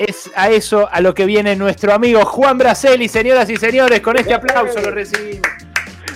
es 0.00 0.30
a 0.34 0.50
eso 0.50 0.88
a 0.90 1.00
lo 1.02 1.14
que 1.14 1.26
viene 1.26 1.54
nuestro 1.56 1.92
amigo 1.92 2.24
Juan 2.24 2.56
Braceli, 2.56 3.06
señoras 3.06 3.50
y 3.50 3.56
señores, 3.56 4.00
con 4.00 4.16
este 4.16 4.32
aplauso 4.32 4.80
lo 4.80 4.90
recibimos. 4.90 5.46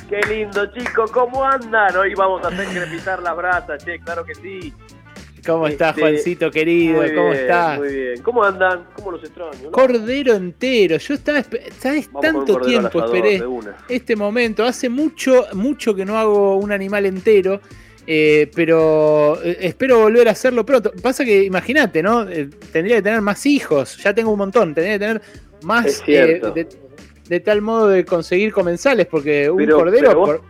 Qué 0.09 0.21
lindo, 0.29 0.67
chicos, 0.73 1.11
¿cómo 1.11 1.45
andan? 1.45 1.95
Hoy 1.97 2.15
vamos 2.15 2.43
a 2.45 2.49
hacer 2.49 2.67
crepitar 2.67 3.23
las 3.23 3.37
brasas, 3.37 3.85
che, 3.85 3.99
claro 4.01 4.25
que 4.25 4.35
sí. 4.35 4.73
¿Cómo 5.47 5.67
estás, 5.67 5.91
este, 5.91 6.01
Juancito 6.01 6.51
querido? 6.51 7.03
¿Cómo 7.15 7.33
estás? 7.35 7.79
Muy 7.79 7.95
bien. 7.95 8.23
¿Cómo 8.23 8.43
andan? 8.43 8.87
¿Cómo 8.95 9.11
los 9.11 9.23
extraño? 9.23 9.71
Cordero 9.71 10.35
entero. 10.35 10.97
Yo 10.97 11.13
estaba, 11.13 11.43
¿sabes? 11.79 12.09
Tanto 12.23 12.61
tiempo 12.61 13.05
esperé 13.05 13.43
este 13.91 14.17
momento. 14.17 14.65
Hace 14.65 14.89
mucho, 14.89 15.45
mucho 15.53 15.95
que 15.95 16.07
no 16.07 16.19
hago 16.19 16.57
un 16.57 16.73
animal 16.73 17.05
entero. 17.05 17.61
Eh, 18.07 18.51
pero 18.55 19.43
eh, 19.43 19.59
espero 19.61 20.01
volver 20.01 20.29
a 20.29 20.33
hacerlo 20.33 20.65
pronto. 20.67 20.93
Pasa 21.03 21.25
que, 21.25 21.45
imagínate, 21.45 22.03
¿no? 22.03 22.29
Eh, 22.29 22.49
tendría 22.73 22.97
que 22.97 23.03
tener 23.03 23.21
más 23.21 23.47
hijos. 23.47 23.97
Ya 23.99 24.15
tengo 24.15 24.31
un 24.31 24.39
montón. 24.39 24.75
Tendría 24.75 24.95
que 24.95 24.99
tener 24.99 25.23
más. 25.63 26.03
De, 26.07 27.41
tal 27.41 27.63
modo 27.63 27.89
de 27.89 28.05
conseguir 28.05 28.53
comensales, 28.53 29.07
porque 29.07 29.49
un 29.49 29.67
cordero. 29.67 30.43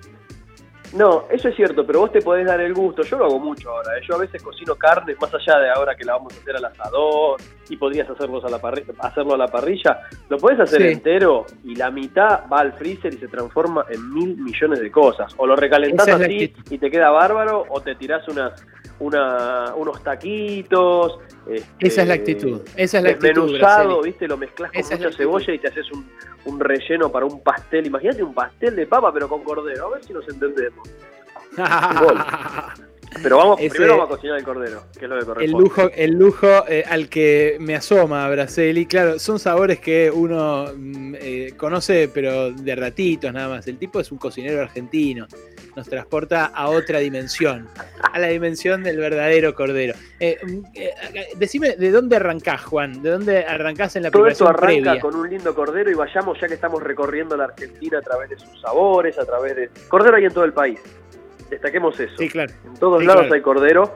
No, 0.95 1.25
eso 1.29 1.49
es 1.49 1.57
cierto, 1.57 1.85
pero 1.85 2.01
vos 2.01 2.13
te 2.13 2.23
podés 2.23 2.47
dar 2.47 2.61
el 2.61 2.73
gusto. 2.73 3.03
Yo 3.03 3.19
lo 3.19 3.25
hago 3.25 3.41
mucho 3.41 3.71
ahora. 3.71 3.99
¿eh? 3.99 4.03
Yo 4.09 4.15
a 4.15 4.19
veces 4.19 4.43
cocino 4.43 4.77
carne, 4.77 5.17
más 5.21 5.33
allá 5.35 5.59
de 5.59 5.71
ahora 5.71 5.97
que 5.97 6.05
la 6.05 6.15
vamos 6.15 6.35
a 6.35 6.41
hacer 6.41 6.57
al 6.57 6.65
asador 6.65 7.41
y 7.69 7.77
podrías 7.77 8.09
hacerlos 8.09 8.45
a 8.45 8.49
la 8.49 8.61
hacerlo 9.01 9.35
a 9.35 9.39
la 9.39 9.49
parrilla. 9.49 10.03
Lo 10.29 10.39
podés 10.39 10.61
hacer 10.61 10.83
entero 10.83 11.47
y 11.65 11.75
la 11.75 11.91
mitad 11.91 12.43
va 12.53 12.61
al 12.61 12.75
freezer 12.75 13.13
y 13.13 13.19
se 13.19 13.27
transforma 13.27 13.85
en 13.91 14.15
mil 14.15 14.37
millones 14.37 14.81
de 14.81 14.91
cosas. 14.91 15.35
O 15.37 15.47
lo 15.47 15.57
recalentás 15.57 16.09
así 16.09 16.55
y 16.71 16.79
te 16.79 16.91
queda 16.91 17.11
bárbaro, 17.11 17.67
o 17.69 17.81
te 17.81 17.97
tirás 17.97 18.27
unas 18.29 18.65
una, 19.01 19.75
unos 19.75 20.03
taquitos. 20.03 21.19
Este, 21.49 21.87
esa 21.87 22.03
es 22.03 22.09
la 22.09 22.15
actitud. 22.15 22.61
Esa 22.77 22.99
es 22.99 23.05
la 23.05 23.11
actitud. 23.11 24.03
¿viste? 24.03 24.27
Lo 24.27 24.37
mezclas 24.37 24.71
con 24.73 24.83
mucha 24.83 25.13
cebolla 25.13 25.53
y 25.55 25.59
te 25.59 25.69
haces 25.69 25.91
un, 25.93 26.09
un, 26.47 26.61
relleno 26.61 27.11
para 27.11 27.27
un 27.27 27.43
pastel. 27.43 27.87
Imagínate 27.87 28.23
un 28.23 28.35
pastel 28.35 28.77
de 28.77 28.87
papa, 28.87 29.13
pero 29.13 29.29
con 29.29 29.43
cordero. 29.43 29.89
A 29.89 29.91
ver 29.91 30.05
si 30.05 30.13
nos 30.13 30.29
entendemos. 30.29 30.89
Pero 33.23 33.37
vamos, 33.37 33.61
primero 33.61 33.97
vamos 33.97 34.07
a 34.07 34.17
cocinar 34.17 34.39
el 34.39 34.45
cordero, 34.45 34.83
que 34.99 35.05
es 35.05 35.11
lo 35.11 35.19
que 35.19 35.25
corresponde. 35.25 35.45
El 35.45 35.63
lujo, 35.63 35.91
el 35.95 36.11
lujo 36.13 36.69
eh, 36.69 36.85
al 36.89 37.09
que 37.09 37.57
me 37.61 37.77
asoma 37.77 38.29
Braceli, 38.29 38.87
claro, 38.87 39.19
son 39.19 39.39
sabores 39.39 39.79
que 39.79 40.11
uno 40.11 40.67
mm, 40.77 41.15
eh, 41.21 41.55
conoce, 41.57 42.11
pero 42.13 42.51
de 42.51 42.75
ratitos 42.75 43.33
nada 43.33 43.49
más. 43.49 43.69
El 43.69 43.79
tipo 43.79 44.01
es 44.01 44.11
un 44.11 44.19
cocinero 44.19 44.61
argentino, 44.61 45.27
nos 45.77 45.89
transporta 45.89 46.47
a 46.47 46.69
otra 46.69 46.99
dimensión, 46.99 47.69
a 48.01 48.19
la 48.19 48.29
dimensión 48.29 48.83
del 48.83 48.99
verdadero 48.99 49.55
cordero. 49.55 49.95
Eh, 50.21 50.39
mm, 50.43 51.39
decime, 51.39 51.77
¿de 51.77 51.91
dónde 51.91 52.17
arrancás, 52.17 52.65
Juan? 52.65 53.03
¿De 53.03 53.11
dónde 53.11 53.45
arrancás 53.45 53.97
en 53.97 54.05
la 54.05 54.11
Todo 54.11 54.27
esto 54.27 54.49
arranca 54.49 54.99
con 55.01 55.15
un 55.15 55.29
lindo 55.29 55.55
cordero 55.55 55.91
y 55.91 55.95
vayamos 55.95 56.41
ya 56.41 56.49
que 56.49 56.55
estamos 56.55 56.83
recorriendo 56.83 57.37
la 57.37 57.45
Argentina 57.45 57.99
a 57.99 58.03
través 58.03 58.31
de 58.31 58.39
sus 58.39 58.61
sabores, 58.61 59.19
a 59.19 59.25
través 59.25 59.57
de... 59.57 59.71
Cordero 59.89 60.17
hay 60.17 60.25
en 60.25 60.33
todo 60.33 60.45
el 60.45 60.53
país 60.53 60.81
destaquemos 61.51 61.99
eso. 61.99 62.17
Sí, 62.19 62.29
claro. 62.29 62.53
En 62.65 62.75
todos 62.75 63.05
lados 63.05 63.31
hay 63.31 63.41
cordero 63.41 63.95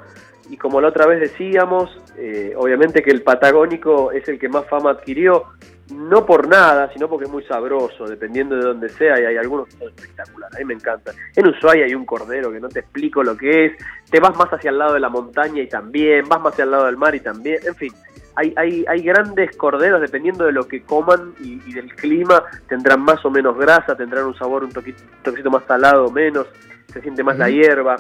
y 0.51 0.57
como 0.57 0.81
la 0.81 0.89
otra 0.89 1.07
vez 1.07 1.21
decíamos, 1.21 1.91
eh, 2.17 2.55
obviamente 2.57 3.03
que 3.03 3.11
el 3.11 3.23
patagónico 3.23 4.13
es 4.13 4.29
el 4.29 4.39
que 4.39 4.49
más 4.49 4.67
fama 4.67 4.91
adquirió, 4.91 5.45
no 5.95 6.27
por 6.27 6.49
nada, 6.49 6.91
sino 6.93 7.09
porque 7.09 7.25
es 7.25 7.31
muy 7.31 7.43
sabroso, 7.45 8.07
dependiendo 8.07 8.57
de 8.57 8.63
donde 8.63 8.89
sea, 8.91 9.21
y 9.21 9.25
hay 9.25 9.37
algunos 9.37 9.69
que 9.69 9.79
son 9.79 9.89
espectaculares, 9.89 10.57
a 10.57 10.59
mí 10.59 10.65
me 10.65 10.75
encanta. 10.75 11.13
En 11.35 11.49
Ushuaia 11.49 11.87
hay 11.87 11.95
un 11.95 12.05
cordero 12.05 12.53
que 12.53 12.61
no 12.61 12.69
te 12.69 12.81
explico 12.81 13.23
lo 13.23 13.37
que 13.37 13.67
es, 13.67 13.73
te 14.11 14.21
vas 14.21 14.37
más 14.37 14.49
hacia 14.53 14.71
el 14.71 14.79
lado 14.79 14.95
de 14.95 15.01
la 15.01 15.09
montaña 15.09 15.63
y 15.63 15.69
también, 15.69 16.29
vas 16.29 16.41
más 16.41 16.53
hacia 16.53 16.65
el 16.65 16.71
lado 16.71 16.87
del 16.87 16.97
mar 16.97 17.15
y 17.15 17.21
también, 17.21 17.59
en 17.67 17.75
fin, 17.75 17.93
hay, 18.37 18.53
hay, 18.57 18.85
hay 18.87 19.03
grandes 19.03 19.57
corderos, 19.57 20.01
dependiendo 20.01 20.45
de 20.45 20.53
lo 20.53 20.69
que 20.69 20.83
coman 20.83 21.35
y, 21.41 21.73
del 21.73 21.93
clima, 21.95 22.45
tendrán 22.69 23.01
más 23.01 23.25
o 23.25 23.31
menos 23.31 23.57
grasa, 23.59 23.97
tendrán 23.97 24.27
un 24.27 24.35
sabor 24.37 24.63
un, 24.65 24.71
toquito, 24.71 25.03
un 25.27 25.53
más 25.53 25.65
salado 25.65 26.07
o 26.07 26.11
menos, 26.13 26.47
se 26.93 27.01
siente 27.01 27.25
más 27.25 27.37
la 27.37 27.51
hierba. 27.51 27.97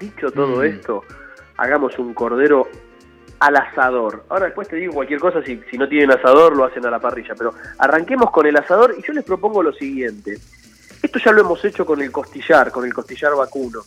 Dicho 0.00 0.30
todo 0.30 0.58
mm. 0.58 0.64
esto, 0.64 1.04
hagamos 1.56 1.98
un 1.98 2.14
cordero 2.14 2.66
al 3.38 3.56
asador. 3.56 4.24
Ahora 4.28 4.46
después 4.46 4.68
te 4.68 4.76
digo 4.76 4.94
cualquier 4.94 5.20
cosa, 5.20 5.42
si, 5.42 5.60
si 5.70 5.78
no 5.78 5.88
tienen 5.88 6.10
asador 6.12 6.56
lo 6.56 6.64
hacen 6.64 6.84
a 6.86 6.90
la 6.90 6.98
parrilla, 6.98 7.34
pero 7.36 7.54
arranquemos 7.78 8.30
con 8.30 8.46
el 8.46 8.56
asador 8.56 8.94
y 8.98 9.02
yo 9.06 9.12
les 9.12 9.24
propongo 9.24 9.62
lo 9.62 9.72
siguiente. 9.72 10.38
Esto 11.02 11.18
ya 11.18 11.32
lo 11.32 11.42
hemos 11.42 11.64
hecho 11.64 11.84
con 11.84 12.00
el 12.00 12.10
costillar, 12.10 12.70
con 12.70 12.84
el 12.84 12.94
costillar 12.94 13.34
vacuno. 13.34 13.80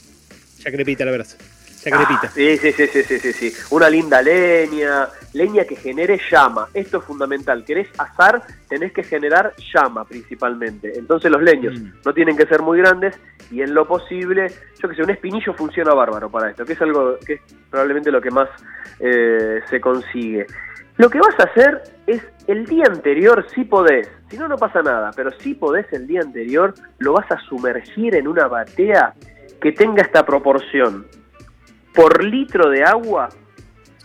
Ya 0.60 0.72
crepita 0.72 1.06
la 1.06 1.12
Ah, 1.92 2.30
sí, 2.34 2.58
sí, 2.58 2.72
sí, 2.74 2.88
sí, 2.88 3.04
sí, 3.04 3.34
sí, 3.34 3.54
Una 3.72 3.90
linda 3.90 4.22
leña, 4.22 5.08
leña 5.34 5.64
que 5.64 5.78
genere 5.78 6.20
llama. 6.30 6.68
Esto 6.74 6.98
es 6.98 7.06
fundamental. 7.06 7.64
Querés 7.64 7.88
asar, 7.98 8.42
tenés 8.68 8.92
que 8.92 9.04
generar 9.04 9.54
llama 9.74 10.04
principalmente. 10.04 10.98
Entonces 10.98 11.32
los 11.32 11.42
leños 11.42 11.80
mm. 11.80 12.02
no 12.06 12.14
tienen 12.14 12.36
que 12.36 12.46
ser 12.48 12.62
muy 12.62 12.80
grandes 12.80 13.18
y 13.50 13.62
en 13.62 13.74
lo 13.74 13.88
posible, 13.88 14.48
yo 14.82 14.90
que 14.90 14.96
sé, 14.96 15.04
un 15.04 15.10
espinillo 15.10 15.54
funciona 15.54 15.94
bárbaro 15.94 16.30
para 16.30 16.50
esto, 16.50 16.66
que 16.66 16.74
es 16.74 16.82
algo 16.82 17.18
que 17.26 17.34
es 17.34 17.42
probablemente 17.70 18.12
lo 18.12 18.22
que 18.22 18.32
más 18.32 18.50
eh, 19.00 19.62
se 19.70 19.80
consigue. 19.80 20.46
Lo 20.98 21.10
que 21.10 21.20
vas 21.20 21.40
a 21.40 21.44
hacer 21.44 21.82
es 22.08 22.22
el 22.48 22.66
día 22.66 22.84
anterior, 22.88 23.46
si 23.56 23.64
podés, 23.64 24.12
si 24.30 24.38
no, 24.38 24.50
no 24.50 24.58
pasa 24.58 24.82
nada, 24.82 25.12
pero 25.16 25.32
si 25.40 25.54
podés 25.54 25.86
el 25.94 26.06
día 26.08 26.20
anterior, 26.20 26.74
lo 26.98 27.14
vas 27.14 27.32
a 27.32 27.40
sumergir 27.48 28.16
en 28.16 28.28
una 28.28 28.48
batea 28.48 29.14
que 29.62 29.72
tenga 29.72 30.02
esta 30.02 30.26
proporción 30.26 31.06
por 31.94 32.24
litro 32.24 32.70
de 32.70 32.84
agua, 32.84 33.30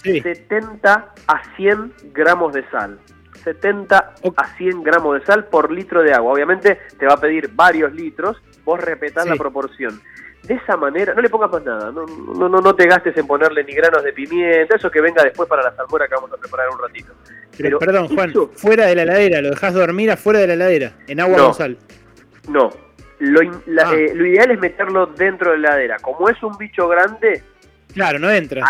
70 0.02 1.14
a 1.26 1.56
100 1.56 1.92
gramos 2.12 2.52
de 2.52 2.68
sal. 2.70 2.98
70 3.42 4.14
a 4.36 4.56
100 4.56 4.82
gramos 4.82 5.20
de 5.20 5.26
sal 5.26 5.44
por 5.46 5.70
litro 5.70 6.02
de 6.02 6.12
agua. 6.12 6.32
Obviamente 6.32 6.78
te 6.98 7.06
va 7.06 7.14
a 7.14 7.20
pedir 7.20 7.50
varios 7.52 7.92
litros, 7.92 8.40
vos 8.64 8.80
repetás 8.80 9.26
la 9.26 9.36
proporción. 9.36 10.00
De 10.42 10.54
esa 10.54 10.76
manera, 10.76 11.14
no 11.14 11.22
le 11.22 11.30
pongas 11.30 11.50
más 11.50 11.64
nada, 11.64 11.90
no, 11.90 12.04
no, 12.04 12.48
no, 12.50 12.60
no 12.60 12.74
te 12.74 12.86
gastes 12.86 13.16
en 13.16 13.26
ponerle 13.26 13.64
ni 13.64 13.72
granos 13.72 14.04
de 14.04 14.12
pimienta, 14.12 14.76
eso 14.76 14.90
que 14.90 15.00
venga 15.00 15.22
después 15.22 15.48
para 15.48 15.62
la 15.62 15.74
salmuera 15.74 16.06
que 16.06 16.14
vamos 16.14 16.30
a 16.32 16.36
preparar 16.36 16.68
un 16.68 16.78
ratito. 16.78 17.14
Pero, 17.56 17.78
perdón, 17.78 18.08
Juan, 18.08 18.32
fuera 18.54 18.84
de 18.86 18.94
la 18.94 19.02
heladera, 19.04 19.40
lo 19.40 19.50
dejas 19.50 19.72
dormir 19.72 20.10
afuera 20.10 20.40
de 20.40 20.48
la 20.48 20.54
heladera, 20.54 20.92
en 21.06 21.20
agua 21.20 21.38
no, 21.38 21.54
sal. 21.54 21.78
No, 22.46 22.70
lo, 23.20 23.40
ah. 23.40 23.94
eh, 23.94 24.12
lo 24.14 24.26
ideal 24.26 24.50
es 24.50 24.60
meterlo 24.60 25.06
dentro 25.06 25.52
de 25.52 25.58
la 25.58 25.68
heladera. 25.68 25.96
Como 26.00 26.28
es 26.28 26.42
un 26.42 26.56
bicho 26.58 26.88
grande, 26.88 27.42
Claro, 27.94 28.18
no 28.18 28.30
entra. 28.30 28.64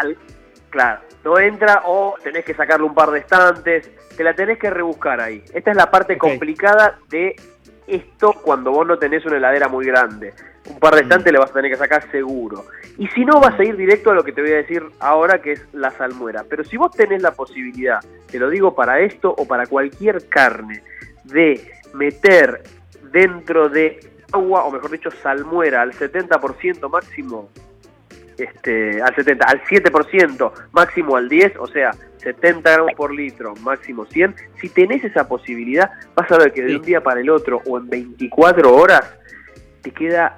claro, 0.70 1.00
no 1.24 1.38
entra 1.38 1.82
o 1.86 2.14
tenés 2.22 2.44
que 2.44 2.54
sacarle 2.54 2.86
un 2.86 2.94
par 2.94 3.10
de 3.10 3.20
estantes, 3.20 3.90
te 4.16 4.22
la 4.22 4.34
tenés 4.34 4.58
que 4.58 4.70
rebuscar 4.70 5.20
ahí. 5.20 5.42
Esta 5.52 5.70
es 5.70 5.76
la 5.76 5.90
parte 5.90 6.16
complicada 6.18 6.98
de 7.08 7.34
esto 7.86 8.32
cuando 8.42 8.70
vos 8.70 8.86
no 8.86 8.98
tenés 8.98 9.24
una 9.26 9.36
heladera 9.36 9.68
muy 9.68 9.86
grande. 9.86 10.32
Un 10.66 10.78
par 10.78 10.94
de 10.94 11.02
mm. 11.02 11.04
estantes 11.04 11.32
le 11.32 11.38
vas 11.38 11.50
a 11.50 11.54
tener 11.54 11.70
que 11.70 11.76
sacar 11.76 12.10
seguro. 12.10 12.64
Y 12.96 13.08
si 13.08 13.24
no, 13.24 13.40
vas 13.40 13.58
a 13.58 13.64
ir 13.64 13.76
directo 13.76 14.10
a 14.10 14.14
lo 14.14 14.22
que 14.22 14.32
te 14.32 14.40
voy 14.40 14.52
a 14.52 14.56
decir 14.56 14.82
ahora, 15.00 15.40
que 15.40 15.52
es 15.52 15.66
la 15.72 15.90
salmuera. 15.90 16.44
Pero 16.48 16.64
si 16.64 16.76
vos 16.76 16.90
tenés 16.92 17.22
la 17.22 17.32
posibilidad, 17.32 18.00
te 18.30 18.38
lo 18.38 18.48
digo 18.48 18.74
para 18.74 19.00
esto 19.00 19.34
o 19.36 19.46
para 19.46 19.66
cualquier 19.66 20.28
carne, 20.28 20.82
de 21.24 21.60
meter 21.94 22.62
dentro 23.10 23.68
de 23.68 24.00
agua, 24.32 24.64
o 24.64 24.70
mejor 24.70 24.90
dicho, 24.90 25.10
salmuera 25.10 25.82
al 25.82 25.92
70% 25.92 26.88
máximo, 26.90 27.50
este, 28.38 29.02
al 29.02 29.14
70, 29.14 29.46
al 29.46 29.62
7%, 29.62 30.52
máximo 30.72 31.16
al 31.16 31.28
10, 31.28 31.56
o 31.58 31.66
sea, 31.66 31.92
70 32.18 32.70
gramos 32.70 32.92
por 32.94 33.12
litro, 33.14 33.54
máximo 33.56 34.06
100, 34.06 34.34
si 34.60 34.68
tenés 34.68 35.04
esa 35.04 35.28
posibilidad, 35.28 35.90
vas 36.14 36.30
a 36.32 36.38
ver 36.38 36.52
que 36.52 36.62
de 36.62 36.76
un 36.76 36.82
día 36.82 37.02
para 37.02 37.20
el 37.20 37.30
otro 37.30 37.60
o 37.66 37.78
en 37.78 37.88
24 37.88 38.74
horas 38.74 39.14
te 39.82 39.90
queda 39.90 40.34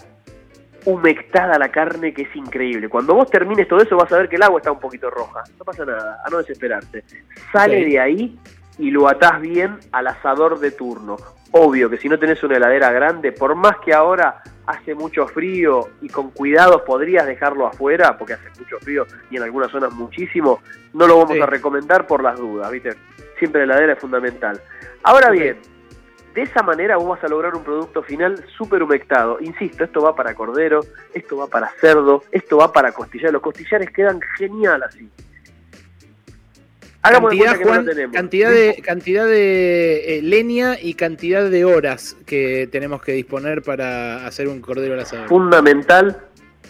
humectada 0.84 1.58
la 1.58 1.70
carne 1.70 2.12
que 2.12 2.22
es 2.22 2.36
increíble. 2.36 2.88
Cuando 2.88 3.14
vos 3.14 3.30
termines 3.30 3.68
todo 3.68 3.80
eso 3.80 3.96
vas 3.96 4.10
a 4.12 4.18
ver 4.18 4.28
que 4.28 4.36
el 4.36 4.42
agua 4.42 4.58
está 4.58 4.70
un 4.70 4.80
poquito 4.80 5.10
roja. 5.10 5.42
No 5.58 5.64
pasa 5.64 5.84
nada, 5.84 6.22
a 6.24 6.30
no 6.30 6.38
desesperarte. 6.38 7.04
Sale 7.52 7.84
de 7.84 8.00
ahí 8.00 8.38
y 8.78 8.90
lo 8.90 9.08
atás 9.08 9.40
bien 9.40 9.78
al 9.92 10.06
asador 10.06 10.60
de 10.60 10.70
turno. 10.70 11.16
Obvio 11.50 11.90
que 11.90 11.98
si 11.98 12.08
no 12.08 12.18
tenés 12.18 12.42
una 12.44 12.56
heladera 12.56 12.92
grande, 12.92 13.32
por 13.32 13.54
más 13.56 13.78
que 13.84 13.92
ahora 13.92 14.42
hace 14.66 14.94
mucho 14.94 15.26
frío 15.26 15.88
y 16.00 16.08
con 16.08 16.30
cuidado 16.30 16.84
podrías 16.84 17.26
dejarlo 17.26 17.66
afuera, 17.66 18.16
porque 18.18 18.34
hace 18.34 18.48
mucho 18.58 18.78
frío 18.80 19.06
y 19.30 19.36
en 19.36 19.42
algunas 19.42 19.70
zonas 19.70 19.92
muchísimo, 19.92 20.60
no 20.92 21.06
lo 21.06 21.18
vamos 21.18 21.40
a 21.40 21.46
recomendar 21.46 22.06
por 22.06 22.22
las 22.22 22.38
dudas, 22.38 22.70
¿viste? 22.70 22.94
Siempre 23.38 23.66
la 23.66 23.74
heladera 23.74 23.92
es 23.94 23.98
fundamental. 23.98 24.60
Ahora 25.02 25.30
bien, 25.30 25.58
de 26.34 26.42
esa 26.42 26.62
manera 26.62 26.96
vos 26.96 27.08
vas 27.08 27.24
a 27.24 27.28
lograr 27.28 27.54
un 27.54 27.64
producto 27.64 28.02
final 28.02 28.44
súper 28.56 28.82
humectado. 28.82 29.38
Insisto, 29.40 29.84
esto 29.84 30.00
va 30.02 30.14
para 30.14 30.34
cordero, 30.34 30.80
esto 31.14 31.36
va 31.36 31.46
para 31.46 31.70
cerdo, 31.80 32.22
esto 32.30 32.58
va 32.58 32.72
para 32.72 32.92
costillar. 32.92 33.32
Los 33.32 33.42
costillares 33.42 33.90
quedan 33.90 34.20
genial 34.36 34.82
así 34.82 35.10
cantidad, 38.12 38.50
de, 38.50 38.80
cantidad 38.82 39.26
de 39.26 40.18
eh, 40.18 40.22
leña 40.22 40.76
y 40.80 40.94
cantidad 40.94 41.48
de 41.48 41.64
horas 41.64 42.16
que 42.26 42.68
tenemos 42.70 43.02
que 43.02 43.12
disponer 43.12 43.62
para 43.62 44.26
hacer 44.26 44.48
un 44.48 44.60
cordero 44.60 44.94
al 44.94 45.00
asado. 45.00 45.26
Fundamental, 45.26 46.16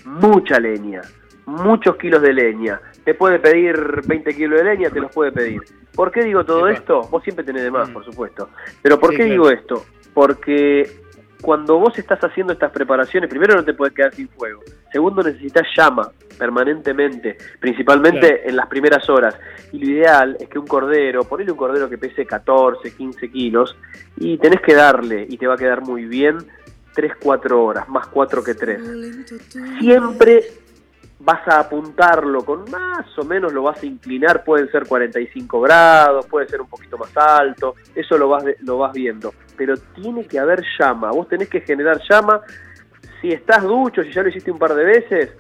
mucha 0.05 0.59
leña, 0.59 1.03
muchos 1.47 1.97
kilos 1.97 2.23
de 2.23 2.33
leña. 2.33 2.81
Te 3.05 3.15
puede 3.15 3.39
pedir 3.39 4.03
20 4.07 4.35
kilos 4.35 4.59
de 4.59 4.65
leña, 4.65 4.91
te 4.91 5.01
los 5.01 5.13
puede 5.13 5.33
pedir. 5.33 5.63
¿Por 5.95 6.13
qué 6.13 6.25
digo 6.25 6.45
todo 6.45 6.69
esto? 6.69 7.03
Vos 7.11 7.23
siempre 7.23 7.45
tenés 7.45 7.63
de 7.63 7.71
más, 7.71 7.89
mm. 7.89 7.93
por 7.93 8.05
supuesto. 8.05 8.51
Pero 8.83 9.01
¿por 9.01 9.17
qué 9.17 9.25
digo 9.25 9.51
esto? 9.51 9.85
Porque 10.13 11.06
cuando 11.47 11.79
vos 11.79 11.97
estás 11.97 12.19
haciendo 12.25 12.53
estas 12.53 12.73
preparaciones, 12.73 13.31
primero 13.31 13.55
no 13.55 13.65
te 13.65 13.73
puedes 13.73 13.95
quedar 13.95 14.13
sin 14.13 14.29
fuego. 14.29 14.63
Segundo, 14.91 15.23
necesitas 15.23 15.63
llama 15.77 16.11
permanentemente, 16.37 17.39
principalmente 17.61 18.49
en 18.49 18.57
las 18.57 18.67
primeras 18.67 19.09
horas. 19.09 19.39
Y 19.71 19.79
lo 19.79 19.93
ideal 19.93 20.37
es 20.41 20.49
que 20.49 20.59
un 20.59 20.67
cordero, 20.67 21.23
ponele 21.23 21.53
un 21.53 21.57
cordero 21.57 21.89
que 21.89 21.99
pese 21.99 22.27
14, 22.27 22.97
15 22.97 23.31
kilos, 23.31 23.77
y 24.17 24.39
tenés 24.39 24.61
que 24.61 24.75
darle, 24.75 25.25
y 25.29 25.39
te 25.39 25.47
va 25.47 25.55
a 25.55 25.57
quedar 25.57 25.83
muy 25.83 26.07
bien, 26.07 26.39
3, 26.97 27.13
4 27.23 27.65
horas, 27.65 27.89
más 27.89 28.09
4 28.09 28.43
que 28.43 28.55
3. 28.57 28.83
Siempre 29.79 30.43
vas 31.21 31.47
a 31.47 31.61
apuntarlo 31.61 32.45
con 32.45 32.69
más 32.71 33.07
o 33.19 33.25
menos 33.25 33.53
lo 33.53 33.63
vas 33.63 33.81
a 33.83 33.87
inclinar, 33.87 34.43
pueden 34.43 34.69
ser 34.73 34.85
45 34.87 35.61
grados, 35.61 36.27
puede 36.27 36.49
ser 36.49 36.61
un 36.61 36.69
poquito 36.69 36.99
más 36.99 37.17
alto, 37.17 37.77
eso 37.95 38.19
lo 38.19 38.29
vas, 38.29 38.45
lo 38.63 38.79
vas 38.79 38.93
viendo, 38.93 39.33
pero 39.57 39.77
tiene 39.95 40.27
que 40.27 40.39
haber 40.39 40.63
llama, 40.79 41.11
vos 41.11 41.29
tenés 41.29 41.49
que 41.49 41.61
generar 41.61 42.01
llama, 42.09 42.41
si 43.21 43.33
estás 43.33 43.63
ducho, 43.63 44.03
si 44.03 44.13
ya 44.13 44.23
lo 44.23 44.29
hiciste 44.29 44.51
un 44.51 44.59
par 44.59 44.75
de 44.75 44.85
veces, 44.85 45.31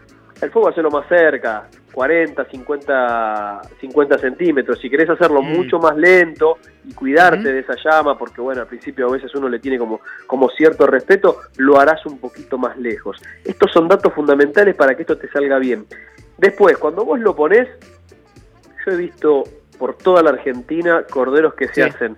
el 0.40 0.50
fuego 0.50 0.68
hacerlo 0.68 0.90
más 0.90 1.08
cerca, 1.08 1.68
40, 1.92 2.44
50, 2.44 3.60
50 3.80 4.18
centímetros. 4.18 4.78
Si 4.78 4.90
querés 4.90 5.08
hacerlo 5.08 5.40
mm. 5.40 5.46
mucho 5.46 5.78
más 5.78 5.96
lento 5.96 6.58
y 6.84 6.92
cuidarte 6.92 7.52
de 7.52 7.60
esa 7.60 7.74
llama, 7.82 8.18
porque 8.18 8.42
bueno, 8.42 8.60
al 8.60 8.66
principio 8.66 9.08
a 9.08 9.12
veces 9.12 9.34
uno 9.34 9.48
le 9.48 9.58
tiene 9.58 9.78
como, 9.78 10.00
como 10.26 10.50
cierto 10.50 10.86
respeto, 10.86 11.38
lo 11.56 11.80
harás 11.80 12.04
un 12.04 12.18
poquito 12.18 12.58
más 12.58 12.76
lejos. 12.76 13.16
Estos 13.44 13.72
son 13.72 13.88
datos 13.88 14.12
fundamentales 14.12 14.74
para 14.74 14.94
que 14.94 15.02
esto 15.02 15.16
te 15.16 15.28
salga 15.28 15.58
bien. 15.58 15.86
Después, 16.36 16.76
cuando 16.76 17.04
vos 17.04 17.18
lo 17.18 17.34
pones, 17.34 17.66
yo 18.84 18.92
he 18.92 18.96
visto 18.96 19.44
por 19.78 19.96
toda 19.96 20.22
la 20.22 20.30
Argentina 20.30 21.04
corderos 21.08 21.54
que 21.54 21.68
se 21.68 21.82
hacen 21.82 22.14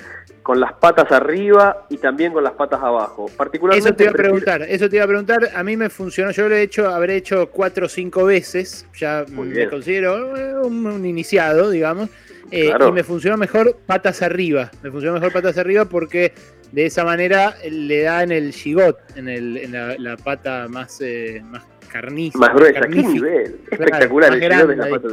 con 0.48 0.60
las 0.60 0.72
patas 0.72 1.12
arriba 1.12 1.84
y 1.90 1.98
también 1.98 2.32
con 2.32 2.42
las 2.42 2.54
patas 2.54 2.80
abajo. 2.82 3.26
Particularmente 3.36 3.86
eso 3.86 3.94
te 3.94 4.04
iba 4.04 4.12
a 4.12 4.14
preguntar, 4.14 4.62
eso 4.62 4.88
te 4.88 4.96
iba 4.96 5.04
a 5.04 5.06
preguntar, 5.06 5.50
a 5.54 5.62
mí 5.62 5.76
me 5.76 5.90
funcionó, 5.90 6.30
yo 6.30 6.48
lo 6.48 6.54
he 6.54 6.62
hecho, 6.62 6.88
habré 6.88 7.16
hecho 7.16 7.50
cuatro 7.50 7.84
o 7.84 7.88
cinco 7.90 8.24
veces, 8.24 8.86
ya 8.96 9.26
me 9.28 9.68
considero 9.68 10.34
eh, 10.38 10.66
un, 10.66 11.04
iniciado, 11.04 11.68
digamos, 11.68 12.08
eh, 12.50 12.72
y 12.80 12.92
me 12.92 13.04
funcionó 13.04 13.36
mejor 13.36 13.76
patas 13.84 14.22
arriba, 14.22 14.70
me 14.82 14.90
funcionó 14.90 15.16
mejor 15.16 15.34
patas 15.34 15.58
arriba 15.58 15.84
porque 15.84 16.32
de 16.72 16.86
esa 16.86 17.04
manera 17.04 17.54
le 17.70 18.00
da 18.00 18.22
en 18.22 18.32
el 18.32 18.54
gigot, 18.54 18.96
en, 19.16 19.28
el, 19.28 19.54
en 19.58 20.02
la, 20.02 20.16
pata 20.16 20.66
más, 20.66 20.98
eh, 21.02 21.42
más 21.44 21.62
carniza. 21.92 22.38
Más 22.38 22.54
gruesa, 22.54 22.80
qué 22.80 22.88
nivel, 22.88 23.56
espectacular 23.70 24.32
el 24.32 24.40
de 24.40 24.76
la 24.76 24.88
pata 24.88 25.08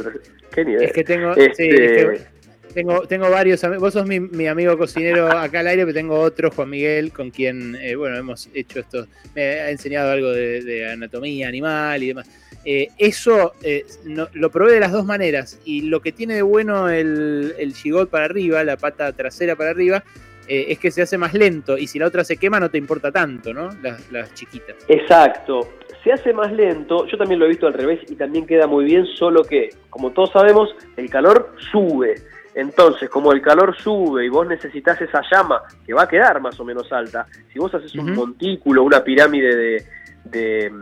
Qué 0.54 0.64
nivel. 0.64 0.82
Es 0.82 0.92
que 0.94 1.04
tengo, 1.04 1.34
sí, 1.34 1.40
es 1.42 1.56
que, 1.58 1.68
este, 1.68 2.26
tengo, 2.76 3.00
tengo 3.06 3.30
varios 3.30 3.64
amigos. 3.64 3.80
Vos 3.80 3.92
sos 3.94 4.06
mi, 4.06 4.46
amigo 4.46 4.76
cocinero 4.76 5.26
acá 5.32 5.60
al 5.60 5.68
aire, 5.68 5.82
pero 5.82 5.94
tengo 5.94 6.20
otro, 6.20 6.50
Juan 6.50 6.68
Miguel, 6.68 7.10
con 7.10 7.30
quien, 7.30 7.74
eh, 7.76 7.96
bueno, 7.96 8.16
hemos 8.16 8.50
hecho 8.54 8.80
esto. 8.80 9.06
Me 9.34 9.42
ha 9.42 9.70
enseñado 9.70 10.12
algo 10.12 10.30
de, 10.30 10.88
anatomía 10.92 11.48
animal 11.48 12.02
y 12.02 12.08
demás. 12.08 12.28
Eh, 12.64 12.88
eso 12.98 13.54
eh, 13.62 13.86
lo 14.04 14.50
probé 14.50 14.74
de 14.74 14.80
las 14.80 14.92
dos 14.92 15.06
maneras. 15.06 15.58
Y 15.64 15.82
lo 15.82 16.00
que 16.00 16.12
tiene 16.12 16.34
de 16.34 16.42
bueno 16.42 16.90
el, 16.90 17.54
el 17.58 17.74
gigot 17.74 18.10
para 18.10 18.26
arriba, 18.26 18.62
la 18.62 18.76
pata 18.76 19.10
trasera 19.12 19.56
para 19.56 19.70
arriba, 19.70 20.04
es 20.48 20.78
que 20.78 20.92
se 20.92 21.02
hace 21.02 21.18
más 21.18 21.34
lento. 21.34 21.76
Y 21.76 21.88
si 21.88 21.98
la 21.98 22.06
otra 22.06 22.22
se 22.24 22.36
quema, 22.36 22.60
no 22.60 22.70
te 22.70 22.78
importa 22.78 23.10
tanto, 23.10 23.52
¿no? 23.52 23.70
Las, 23.82 24.12
las 24.12 24.32
chiquitas. 24.34 24.76
Exacto 24.86 25.66
se 26.04 26.12
hace 26.12 26.32
más 26.32 26.52
lento, 26.52 27.04
yo 27.06 27.18
también 27.18 27.40
lo 27.40 27.46
he 27.46 27.48
visto 27.48 27.66
al 27.66 27.72
revés 27.72 27.98
y 28.08 28.14
también 28.14 28.46
queda 28.46 28.68
muy 28.68 28.84
bien, 28.84 29.06
solo 29.06 29.42
que, 29.42 29.70
como 29.90 30.12
todos 30.12 30.30
sabemos, 30.30 30.72
el 30.96 31.10
calor 31.10 31.52
sube. 31.72 32.14
Entonces, 32.56 33.10
como 33.10 33.32
el 33.32 33.42
calor 33.42 33.76
sube 33.76 34.24
y 34.24 34.30
vos 34.30 34.46
necesitas 34.46 34.98
esa 35.02 35.20
llama, 35.30 35.60
que 35.84 35.92
va 35.92 36.04
a 36.04 36.08
quedar 36.08 36.40
más 36.40 36.58
o 36.58 36.64
menos 36.64 36.90
alta, 36.90 37.26
si 37.52 37.58
vos 37.58 37.74
haces 37.74 37.94
un 37.96 38.14
montículo, 38.14 38.82
una 38.82 39.04
pirámide 39.04 39.84
de, 40.24 40.72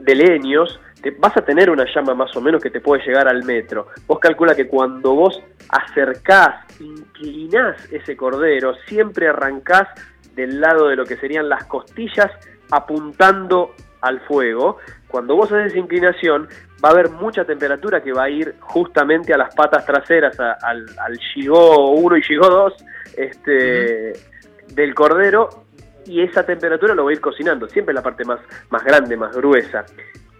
de, 0.00 0.14
leños, 0.14 0.80
te, 1.02 1.10
vas 1.10 1.36
a 1.36 1.42
tener 1.42 1.68
una 1.68 1.84
llama 1.94 2.14
más 2.14 2.34
o 2.34 2.40
menos 2.40 2.62
que 2.62 2.70
te 2.70 2.80
puede 2.80 3.04
llegar 3.04 3.28
al 3.28 3.44
metro. 3.44 3.88
Vos 4.06 4.18
calcula 4.20 4.54
que 4.54 4.68
cuando 4.68 5.14
vos 5.14 5.38
acercás, 5.68 6.64
inclinás 6.80 7.76
ese 7.92 8.16
cordero, 8.16 8.74
siempre 8.86 9.28
arrancás 9.28 9.86
del 10.34 10.62
lado 10.62 10.88
de 10.88 10.96
lo 10.96 11.04
que 11.04 11.18
serían 11.18 11.46
las 11.46 11.64
costillas 11.64 12.32
apuntando 12.70 13.74
al 14.00 14.20
fuego. 14.20 14.78
Cuando 15.08 15.36
vos 15.36 15.52
haces 15.52 15.76
inclinación, 15.76 16.48
va 16.84 16.90
a 16.90 16.92
haber 16.92 17.10
mucha 17.10 17.44
temperatura 17.44 18.02
que 18.02 18.12
va 18.12 18.24
a 18.24 18.30
ir 18.30 18.54
justamente 18.60 19.34
a 19.34 19.38
las 19.38 19.54
patas 19.54 19.84
traseras, 19.84 20.38
al, 20.38 20.86
al 20.98 21.18
1 21.36 22.16
y 22.16 22.20
Shigo 22.20 22.48
2 22.48 22.72
este, 23.16 24.12
del 24.74 24.94
cordero, 24.94 25.64
y 26.06 26.22
esa 26.22 26.44
temperatura 26.44 26.94
lo 26.94 27.04
va 27.04 27.10
a 27.10 27.12
ir 27.12 27.20
cocinando, 27.20 27.68
siempre 27.68 27.94
la 27.94 28.02
parte 28.02 28.24
más, 28.24 28.40
más 28.70 28.82
grande, 28.84 29.16
más 29.16 29.36
gruesa. 29.36 29.84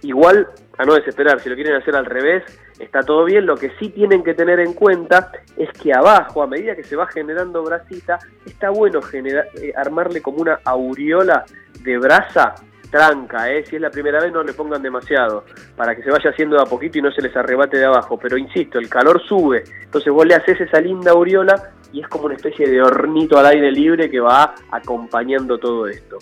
Igual, 0.02 0.46
a 0.79 0.85
no 0.85 0.94
desesperar, 0.94 1.40
si 1.40 1.49
lo 1.49 1.56
quieren 1.56 1.75
hacer 1.75 1.96
al 1.96 2.06
revés, 2.06 2.44
está 2.79 3.00
todo 3.00 3.25
bien. 3.25 3.46
Lo 3.46 3.56
que 3.56 3.73
sí 3.79 3.88
tienen 3.88 4.23
que 4.23 4.32
tener 4.32 4.61
en 4.61 4.73
cuenta 4.73 5.32
es 5.56 5.69
que 5.73 5.93
abajo, 5.93 6.43
a 6.43 6.46
medida 6.46 6.76
que 6.76 6.84
se 6.84 6.94
va 6.94 7.06
generando 7.08 7.64
brasita, 7.64 8.19
está 8.46 8.70
bueno 8.70 9.00
eh, 9.12 9.73
armarle 9.76 10.23
como 10.23 10.38
una 10.38 10.61
aureola 10.64 11.44
de 11.82 11.99
brasa 11.99 12.55
tranca, 12.90 13.50
¿eh? 13.50 13.64
si 13.64 13.76
es 13.76 13.82
la 13.82 13.90
primera 13.90 14.20
vez 14.20 14.32
no 14.32 14.43
le 14.43 14.52
pongan 14.52 14.82
demasiado, 14.82 15.44
para 15.76 15.94
que 15.94 16.02
se 16.02 16.11
vaya 16.11 16.31
haciendo 16.31 16.56
de 16.56 16.62
a 16.62 16.67
poquito 16.67 16.99
y 16.99 17.02
no 17.02 17.12
se 17.12 17.23
les 17.23 17.37
arrebate 17.37 17.79
de 17.79 17.85
abajo, 17.85 18.19
pero 18.19 18.37
insisto, 18.37 18.79
el 18.79 18.88
calor 18.88 19.23
sube, 19.23 19.64
entonces 19.82 20.12
vos 20.12 20.26
le 20.26 20.35
haces 20.35 20.61
esa 20.61 20.81
linda 20.81 21.12
aureola 21.12 21.73
y 21.93 22.00
es 22.00 22.08
como 22.08 22.26
una 22.26 22.35
especie 22.35 22.69
de 22.69 22.82
hornito 22.82 23.38
al 23.38 23.46
aire 23.46 23.70
libre 23.70 24.11
que 24.11 24.20
va 24.20 24.55
acompañando 24.70 25.58
todo 25.58 25.87
esto. 25.87 26.19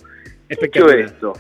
Dicho 0.49 0.89
esto, 0.89 1.33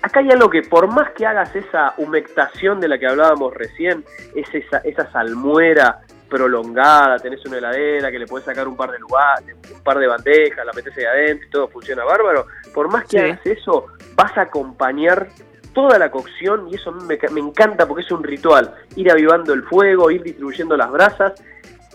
acá 0.00 0.20
hay 0.20 0.30
algo 0.30 0.48
que 0.48 0.62
por 0.62 0.86
más 0.92 1.12
que 1.12 1.26
hagas 1.26 1.54
esa 1.54 1.94
humectación 1.98 2.80
de 2.80 2.88
la 2.88 2.98
que 2.98 3.06
hablábamos 3.06 3.52
recién, 3.52 4.04
es 4.34 4.46
esa, 4.54 4.78
esa 4.78 5.10
salmuera 5.12 6.00
prolongada, 6.28 7.18
tenés 7.18 7.44
una 7.46 7.58
heladera 7.58 8.10
que 8.10 8.18
le 8.18 8.26
puedes 8.26 8.44
sacar 8.44 8.66
un 8.66 8.76
par 8.76 8.90
de 8.90 8.98
lugares, 8.98 9.56
un 9.72 9.82
par 9.82 9.98
de 9.98 10.06
bandejas, 10.06 10.64
la 10.64 10.72
metes 10.72 10.96
ahí 10.96 11.04
adentro 11.04 11.46
y 11.46 11.50
todo 11.50 11.68
funciona 11.68 12.04
bárbaro. 12.04 12.46
Por 12.72 12.90
más 12.90 13.04
que 13.04 13.18
hagas 13.18 13.40
eso, 13.44 13.86
vas 14.14 14.36
a 14.36 14.42
acompañar 14.42 15.28
toda 15.72 15.98
la 15.98 16.10
cocción 16.10 16.68
y 16.70 16.76
eso 16.76 16.92
me, 16.92 17.18
me 17.32 17.40
encanta 17.40 17.86
porque 17.86 18.02
es 18.02 18.10
un 18.12 18.22
ritual, 18.22 18.74
ir 18.96 19.10
avivando 19.10 19.52
el 19.52 19.64
fuego, 19.64 20.10
ir 20.10 20.22
distribuyendo 20.22 20.76
las 20.76 20.90
brasas 20.90 21.34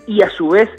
y 0.05 0.21
a 0.21 0.29
su 0.29 0.49
vez 0.49 0.69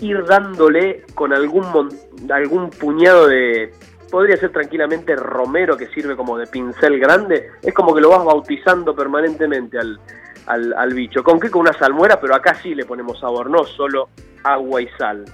ir 0.00 0.24
dándole 0.24 1.04
con 1.14 1.32
algún, 1.32 1.88
algún 2.30 2.70
puñado 2.70 3.26
de, 3.26 3.72
podría 4.10 4.36
ser 4.36 4.52
tranquilamente 4.52 5.16
romero 5.16 5.76
que 5.76 5.88
sirve 5.88 6.16
como 6.16 6.38
de 6.38 6.46
pincel 6.46 6.98
grande, 6.98 7.50
es 7.62 7.74
como 7.74 7.94
que 7.94 8.00
lo 8.00 8.10
vas 8.10 8.24
bautizando 8.24 8.94
permanentemente 8.94 9.78
al, 9.78 9.98
al, 10.46 10.72
al 10.74 10.94
bicho. 10.94 11.22
¿Con 11.22 11.40
qué? 11.40 11.50
Con 11.50 11.62
una 11.62 11.72
salmuera, 11.72 12.20
pero 12.20 12.34
acá 12.34 12.54
sí 12.62 12.74
le 12.74 12.84
ponemos 12.84 13.20
sabor, 13.20 13.50
no 13.50 13.64
solo 13.64 14.08
agua 14.42 14.82
y 14.82 14.88
sal. 14.98 15.24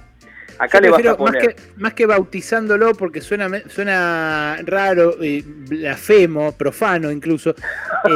Acá 0.59 0.79
le 0.79 0.89
vas 0.89 1.05
a 1.05 1.17
poner. 1.17 1.43
Más 1.43 1.53
que, 1.53 1.61
más 1.77 1.93
que 1.93 2.05
bautizándolo, 2.05 2.93
porque 2.93 3.21
suena, 3.21 3.49
suena 3.67 4.57
raro, 4.63 5.15
blasfemo, 5.17 6.51
profano 6.53 7.11
incluso. 7.11 7.55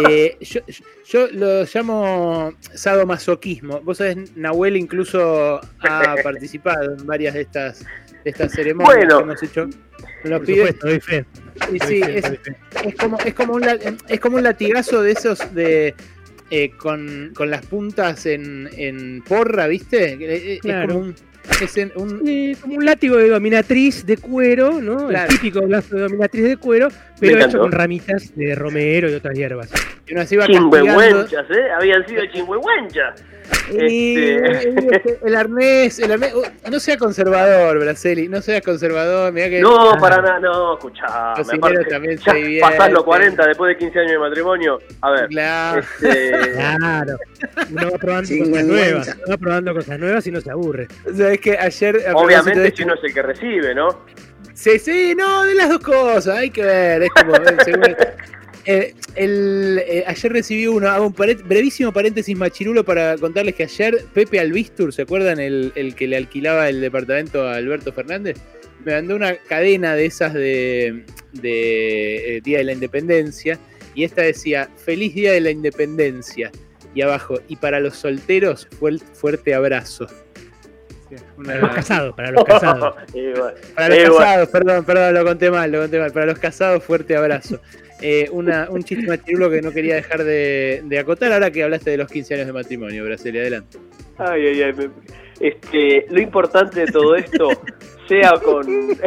Eh, 0.09 0.37
yo, 0.41 0.59
yo, 1.05 1.27
lo 1.31 1.63
llamo 1.63 2.51
sadomasoquismo. 2.59 3.79
Vos 3.81 3.99
sabés, 3.99 4.35
Nahuel 4.35 4.75
incluso 4.75 5.61
ha 5.79 6.15
participado 6.23 6.93
en 6.93 7.07
varias 7.07 7.35
de 7.35 7.41
estas, 7.41 7.85
de 8.25 8.29
estas 8.29 8.51
ceremonias 8.51 9.05
que 9.07 9.23
hemos 9.23 9.43
hecho. 9.43 9.69
Los 10.25 10.49
Y 10.49 11.79
sí, 11.79 12.01
es, 12.01 12.25
es, 12.83 12.95
como, 12.95 13.17
es, 13.19 13.33
como 13.33 13.53
un, 13.53 13.63
es 14.09 14.19
como 14.19 14.35
un 14.35 14.43
latigazo 14.43 15.01
de 15.01 15.11
esos 15.11 15.55
de 15.55 15.95
eh, 16.49 16.71
con, 16.71 17.31
con, 17.35 17.49
las 17.49 17.65
puntas 17.65 18.25
en, 18.25 18.69
en 18.77 19.21
porra, 19.21 19.67
¿viste? 19.67 20.13
Eh, 20.13 20.59
es, 20.63 20.87
como 20.87 20.99
un, 20.99 21.15
es 21.61 21.77
un... 21.95 22.57
como 22.61 22.75
un 22.75 22.85
látigo 22.85 23.17
de 23.17 23.29
dominatriz 23.29 24.05
de 24.05 24.17
cuero, 24.17 24.81
¿no? 24.81 25.09
El 25.09 25.27
típico 25.27 25.61
látigo 25.61 25.97
de 25.97 26.03
dominatriz 26.03 26.43
de 26.43 26.57
cuero, 26.57 26.89
pero 27.19 27.45
hecho 27.45 27.59
con 27.59 27.71
ramitas 27.71 28.35
de 28.35 28.55
romero 28.55 29.09
y 29.09 29.13
otras 29.13 29.35
hierbas. 29.35 29.69
Y 30.07 30.13
va 30.13 30.45
¿eh? 30.45 31.71
Habían 31.75 32.07
sido 32.07 32.25
chingüehuenchas. 32.27 33.23
Este... 33.69 35.19
el 35.25 35.35
arnés, 35.35 35.99
el 35.99 36.11
arnés, 36.11 36.33
no 36.69 36.79
sea 36.79 36.97
conservador, 36.97 37.79
Braceli, 37.79 38.27
no 38.27 38.41
seas 38.41 38.61
conservador. 38.61 39.33
que, 39.33 39.61
no, 39.61 39.97
para 39.99 40.21
nada, 40.21 40.39
no, 40.39 40.73
escuchá. 40.75 41.33
también 41.89 42.19
Pasás 42.61 42.91
los 42.91 43.03
40 43.03 43.47
después 43.47 43.69
de 43.69 43.77
15 43.77 43.99
años 43.99 44.11
de 44.11 44.19
matrimonio. 44.19 44.79
A 45.01 45.11
ver. 45.11 45.27
Claro. 45.27 45.81
Este... 45.81 46.31
claro. 46.53 47.17
Uno 47.69 47.91
va 47.91 47.97
probando 47.97 48.37
cosas 48.37 48.65
nuevas. 48.65 49.15
Uno 49.15 49.25
va 49.29 49.37
probando 49.37 49.73
cosas 49.73 49.99
nuevas 49.99 50.27
y 50.27 50.31
no 50.31 50.41
se 50.41 50.51
aburre. 50.51 50.87
O 51.05 51.13
sea, 51.13 51.36
es 51.37 51.41
que 51.41 51.57
ayer. 51.57 52.03
Obviamente, 52.13 52.73
si 52.75 52.83
uno 52.83 52.95
es 52.95 53.03
el 53.03 53.13
que 53.13 53.21
recibe, 53.21 53.75
¿no? 53.75 54.05
Sí, 54.53 54.79
sí, 54.79 55.13
no, 55.15 55.43
de 55.43 55.53
las 55.53 55.69
dos 55.69 55.79
cosas, 55.79 56.37
hay 56.37 56.49
que 56.49 56.63
ver. 56.63 57.03
Es 57.03 57.09
como, 57.11 57.33
eh, 58.65 58.93
eh, 59.15 60.03
ayer 60.05 60.33
recibí 60.33 60.67
uno, 60.67 60.89
hago 60.89 61.07
un 61.07 61.13
brevísimo 61.13 61.93
paréntesis 61.93 62.35
machirulo 62.35 62.83
para 62.83 63.17
contarles 63.17 63.55
que 63.55 63.63
ayer 63.63 64.03
Pepe 64.13 64.41
Albistur, 64.41 64.91
¿se 64.91 65.03
acuerdan? 65.03 65.39
El, 65.39 65.93
que 65.95 66.07
le 66.07 66.17
alquilaba 66.17 66.67
el 66.67 66.81
departamento 66.81 67.47
a 67.47 67.55
Alberto 67.55 67.93
Fernández, 67.93 68.37
me 68.83 68.93
mandó 68.93 69.15
una 69.15 69.35
cadena 69.35 69.95
de 69.95 70.05
esas 70.05 70.33
de, 70.33 71.05
de 71.31 72.41
Día 72.43 72.57
de 72.57 72.63
la 72.65 72.73
Independencia 72.73 73.57
y 73.95 74.03
esta 74.03 74.23
decía, 74.23 74.69
feliz 74.75 75.15
Día 75.15 75.31
de 75.31 75.41
la 75.41 75.51
Independencia. 75.51 76.51
Y 76.93 77.01
abajo, 77.01 77.39
y 77.47 77.57
para 77.57 77.79
los 77.79 77.95
solteros, 77.95 78.67
fuerte 79.13 79.53
abrazo. 79.53 80.07
Para 81.43 81.59
los 81.59 81.71
casados, 81.71 82.15
para 82.15 82.31
los 82.31 82.43
casados. 82.43 82.95
para 83.75 83.89
los 83.89 84.17
casados, 84.17 84.49
perdón, 84.49 84.85
perdón, 84.85 85.13
lo 85.13 85.23
conté 85.23 85.51
mal, 85.51 85.71
lo 85.71 85.81
conté 85.81 85.99
mal. 85.99 86.11
Para 86.11 86.25
los 86.25 86.39
casados, 86.39 86.83
fuerte 86.83 87.15
abrazo. 87.15 87.59
Eh, 88.01 88.29
una, 88.31 88.67
un 88.69 88.83
chiste 88.83 89.07
machirulo 89.07 89.49
que 89.49 89.61
no 89.61 89.71
quería 89.71 89.95
dejar 89.95 90.23
de, 90.23 90.97
acotar 90.99 91.31
ahora 91.33 91.49
que 91.49 91.63
hablaste 91.63 91.91
de 91.91 91.97
los 91.97 92.11
15 92.11 92.35
años 92.35 92.47
de 92.47 92.53
matrimonio, 92.53 93.05
Brasilia, 93.05 93.41
adelante. 93.41 93.79
Ay, 94.17 94.45
ay, 94.47 94.61
ay. 94.61 94.89
Este, 95.39 96.05
lo 96.09 96.19
importante 96.19 96.81
de 96.81 96.87
todo 96.87 97.15
esto, 97.15 97.49
sea 98.07 98.33
con. 98.43 98.65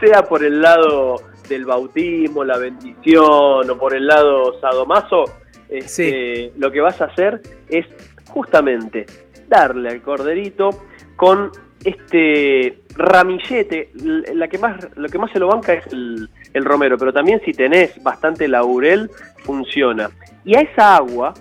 sea 0.00 0.22
por 0.22 0.44
el 0.44 0.60
lado 0.60 1.16
del 1.48 1.64
bautismo, 1.64 2.44
la 2.44 2.58
bendición, 2.58 3.70
o 3.70 3.78
por 3.78 3.94
el 3.94 4.06
lado 4.06 4.58
sadomaso, 4.60 5.24
este, 5.68 6.52
lo 6.56 6.70
que 6.70 6.80
vas 6.80 7.00
a 7.00 7.06
hacer 7.06 7.40
es 7.68 7.86
justamente 8.28 9.06
darle 9.48 9.90
al 9.90 10.02
corderito 10.02 10.70
con 11.16 11.50
este 11.84 12.82
ramillete, 12.96 13.90
la 14.34 14.48
que 14.48 14.58
más, 14.58 14.88
lo 14.96 15.08
que 15.08 15.18
más 15.18 15.30
se 15.30 15.38
lo 15.38 15.48
banca 15.48 15.74
es 15.74 15.86
el, 15.92 16.28
romero, 16.54 16.96
pero 16.96 17.12
también 17.12 17.40
si 17.44 17.52
tenés 17.52 18.02
bastante 18.02 18.48
laurel, 18.48 19.10
funciona. 19.44 20.10
Y 20.44 20.56
a 20.56 20.60
esa 20.60 20.96
agua, 20.96 21.34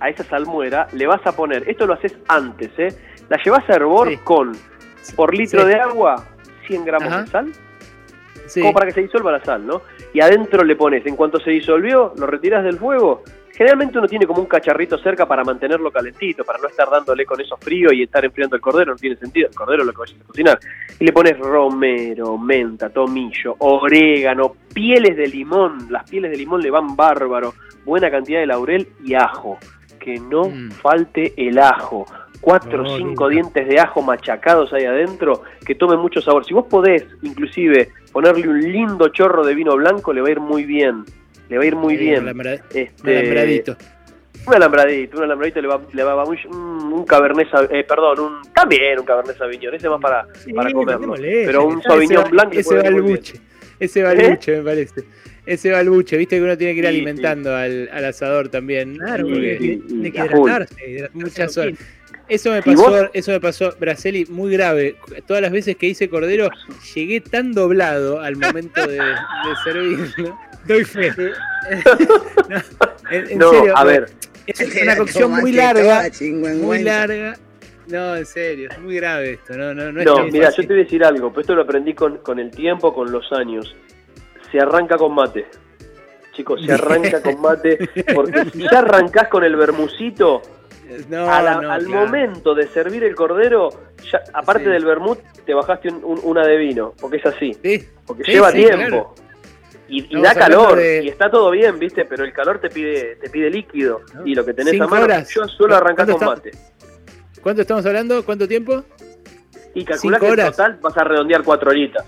a 0.00 0.08
esa 0.08 0.24
salmuera, 0.24 0.86
le 0.92 1.06
vas 1.06 1.26
a 1.26 1.32
poner, 1.32 1.68
esto 1.68 1.86
lo 1.86 1.94
haces 1.94 2.16
antes, 2.28 2.70
¿eh? 2.78 2.88
La 3.28 3.38
llevas 3.42 3.68
a 3.68 3.74
hervor 3.74 4.18
con, 4.22 4.52
por 5.16 5.34
litro 5.34 5.64
de 5.64 5.74
agua, 5.74 6.24
100 6.66 6.84
gramos 6.84 7.24
de 7.24 7.26
sal, 7.26 7.52
como 8.54 8.72
para 8.72 8.86
que 8.86 8.92
se 8.92 9.02
disuelva 9.02 9.32
la 9.32 9.44
sal, 9.44 9.66
¿no? 9.66 9.82
Y 10.12 10.20
adentro 10.20 10.64
le 10.64 10.76
pones, 10.76 11.04
en 11.06 11.16
cuanto 11.16 11.40
se 11.40 11.50
disolvió, 11.50 12.14
lo 12.16 12.26
retiras 12.26 12.64
del 12.64 12.78
fuego 12.78 13.22
Generalmente 13.56 13.98
uno 13.98 14.08
tiene 14.08 14.26
como 14.26 14.40
un 14.40 14.46
cacharrito 14.46 14.98
cerca 14.98 15.26
para 15.26 15.44
mantenerlo 15.44 15.92
calentito, 15.92 16.44
para 16.44 16.58
no 16.58 16.66
estar 16.66 16.90
dándole 16.90 17.24
con 17.24 17.40
eso 17.40 17.56
frío 17.56 17.92
y 17.92 18.02
estar 18.02 18.24
enfriando 18.24 18.56
el 18.56 18.62
cordero, 18.62 18.92
no 18.92 18.98
tiene 18.98 19.14
sentido, 19.14 19.48
el 19.48 19.54
cordero 19.54 19.82
es 19.82 19.86
lo 19.86 19.92
que 19.92 20.00
vayas 20.00 20.20
a 20.20 20.24
cocinar. 20.24 20.58
Y 20.98 21.04
le 21.04 21.12
pones 21.12 21.38
romero, 21.38 22.36
menta, 22.36 22.90
tomillo, 22.90 23.54
orégano, 23.60 24.56
pieles 24.74 25.16
de 25.16 25.28
limón, 25.28 25.86
las 25.88 26.08
pieles 26.10 26.32
de 26.32 26.36
limón 26.36 26.62
le 26.62 26.70
van 26.72 26.96
bárbaro, 26.96 27.54
buena 27.84 28.10
cantidad 28.10 28.40
de 28.40 28.46
laurel 28.46 28.88
y 29.04 29.14
ajo. 29.14 29.58
Que 30.00 30.18
no 30.18 30.48
mm. 30.48 30.72
falte 30.72 31.32
el 31.36 31.58
ajo 31.58 32.06
cuatro 32.40 32.82
o 32.82 32.96
cinco 32.98 33.28
dientes 33.28 33.66
de 33.66 33.80
ajo 33.80 34.02
machacados 34.02 34.72
ahí 34.72 34.84
adentro 34.84 35.44
que 35.64 35.76
tome 35.76 35.96
mucho 35.96 36.20
sabor. 36.20 36.44
Si 36.44 36.52
vos 36.52 36.66
podés, 36.68 37.06
inclusive, 37.22 37.90
ponerle 38.12 38.48
un 38.48 38.60
lindo 38.60 39.08
chorro 39.08 39.46
de 39.46 39.54
vino 39.54 39.76
blanco, 39.76 40.12
le 40.12 40.20
va 40.20 40.28
a 40.28 40.32
ir 40.32 40.40
muy 40.40 40.64
bien 40.64 41.04
le 41.48 41.58
va 41.58 41.64
a 41.64 41.66
ir 41.66 41.76
muy 41.76 41.96
bien. 41.96 42.26
Un, 42.28 42.46
este, 42.74 43.18
alambradito. 43.18 43.76
Un 44.46 44.54
alambradito, 44.54 45.16
un 45.16 45.22
alambradito 45.24 45.60
le 45.62 45.68
va, 45.68 45.80
le 45.92 46.02
va, 46.02 46.24
muy, 46.24 46.38
un, 46.50 46.92
un 46.92 47.04
cabernet, 47.06 47.48
eh, 47.70 47.84
perdón, 47.84 48.20
un, 48.20 48.52
también 48.52 48.98
un 48.98 49.06
cabernet 49.06 49.38
sauvignon, 49.38 49.74
ese 49.74 49.88
más 49.88 50.00
para, 50.00 50.26
para 50.54 50.70
comerlo. 50.70 51.14
pero 51.16 51.66
un 51.66 51.82
sauvignon 51.82 52.30
blanco. 52.30 52.58
Ese 52.58 52.74
va 52.74 52.82
al 52.82 53.00
buche, 53.00 53.40
ese 53.78 54.02
va 54.02 54.10
al 54.10 54.20
¿Eh? 54.20 54.30
buche 54.30 54.56
me 54.56 54.62
parece. 54.62 55.04
Ese 55.46 55.70
va 55.70 55.78
al 55.78 55.90
buche, 55.90 56.16
viste 56.16 56.36
que 56.36 56.42
uno 56.42 56.56
tiene 56.56 56.72
que 56.72 56.78
ir 56.78 56.86
alimentando 56.86 57.54
Al, 57.54 57.88
al, 57.92 58.04
asador 58.06 58.48
también. 58.48 58.96
Claro, 58.96 59.26
porque 59.26 59.82
tiene 59.88 60.10
que 60.10 60.18
hidratarse. 60.18 61.10
Muchas 61.12 61.56
horas. 61.58 61.78
Eso 62.28 62.50
me 62.50 62.62
pasó, 62.62 63.10
eso 63.12 63.32
me 63.32 63.40
pasó, 63.40 63.74
Braceli, 63.78 64.24
muy 64.26 64.52
grave. 64.52 64.96
Todas 65.26 65.42
las 65.42 65.52
veces 65.52 65.76
que 65.76 65.86
hice 65.86 66.08
cordero, 66.08 66.48
llegué 66.94 67.20
tan 67.20 67.52
doblado 67.52 68.20
al 68.20 68.36
momento 68.36 68.86
de, 68.86 68.96
de 68.96 69.54
servirlo. 69.62 70.38
Doy 70.66 70.84
fe. 70.84 71.08
en, 73.10 73.26
serio, 73.26 73.76
a 73.76 73.84
ver. 73.84 74.06
Es 74.46 74.82
una 74.82 74.96
cocción 74.98 75.30
muy 75.32 75.52
larga. 75.52 76.08
Muy 76.60 76.82
larga. 76.82 77.36
No, 77.88 78.16
en 78.16 78.24
serio, 78.24 78.70
es 78.70 78.78
muy 78.78 78.96
grave 78.96 79.32
esto. 79.32 79.56
No, 79.56 79.74
no, 79.74 79.92
no, 79.92 80.02
no 80.02 80.24
mira, 80.24 80.48
yo 80.50 80.62
te 80.62 80.68
voy 80.68 80.80
a 80.80 80.84
decir 80.84 81.04
algo, 81.04 81.28
pero 81.30 81.40
esto 81.42 81.54
lo 81.54 81.62
aprendí 81.62 81.92
con, 81.92 82.18
con 82.18 82.38
el 82.38 82.50
tiempo, 82.50 82.94
con 82.94 83.12
los 83.12 83.30
años. 83.32 83.76
Se 84.50 84.58
arranca 84.58 84.96
con 84.96 85.14
mate. 85.14 85.46
Chicos, 86.32 86.64
se 86.64 86.72
arranca 86.72 87.20
con 87.20 87.40
mate. 87.40 87.78
Porque 88.14 88.46
si 88.50 88.62
ya 88.62 88.78
arrancás 88.78 89.28
con 89.28 89.44
el 89.44 89.54
bermucito, 89.56 90.40
al 91.28 91.86
momento 91.88 92.54
de 92.54 92.68
servir 92.68 93.04
el 93.04 93.14
cordero, 93.14 93.70
ya, 94.10 94.22
aparte 94.32 94.68
del 94.68 94.84
vermut, 94.84 95.18
te 95.44 95.54
bajaste 95.54 95.88
una 95.90 96.46
de 96.46 96.56
vino, 96.56 96.94
porque 97.00 97.18
es 97.18 97.26
así. 97.26 97.56
Porque 98.06 98.22
lleva 98.24 98.52
tiempo. 98.52 99.14
Y, 99.86 100.20
da 100.20 100.34
calor, 100.34 100.80
y 100.80 101.08
está 101.08 101.30
todo 101.30 101.50
bien, 101.50 101.78
¿viste? 101.78 102.04
Pero 102.06 102.24
el 102.24 102.32
calor 102.32 102.58
te 102.58 102.70
pide 102.70 103.16
te 103.16 103.28
pide 103.28 103.50
líquido. 103.50 104.00
Y 104.24 104.34
lo 104.34 104.44
que 104.44 104.54
tenés 104.54 104.80
a 104.80 104.86
mano, 104.86 105.06
yo 105.28 105.46
suelo 105.48 105.76
arrancar 105.76 106.10
con 106.10 106.24
mate. 106.24 106.50
¿Cuánto 107.42 107.62
estamos 107.62 107.84
hablando? 107.84 108.24
¿Cuánto 108.24 108.48
tiempo? 108.48 108.82
Y 109.74 109.84
calcula 109.84 110.18
que 110.18 110.28
en 110.28 110.36
total 110.36 110.78
vas 110.80 110.96
a 110.96 111.04
redondear 111.04 111.42
cuatro 111.42 111.70
horitas. 111.70 112.06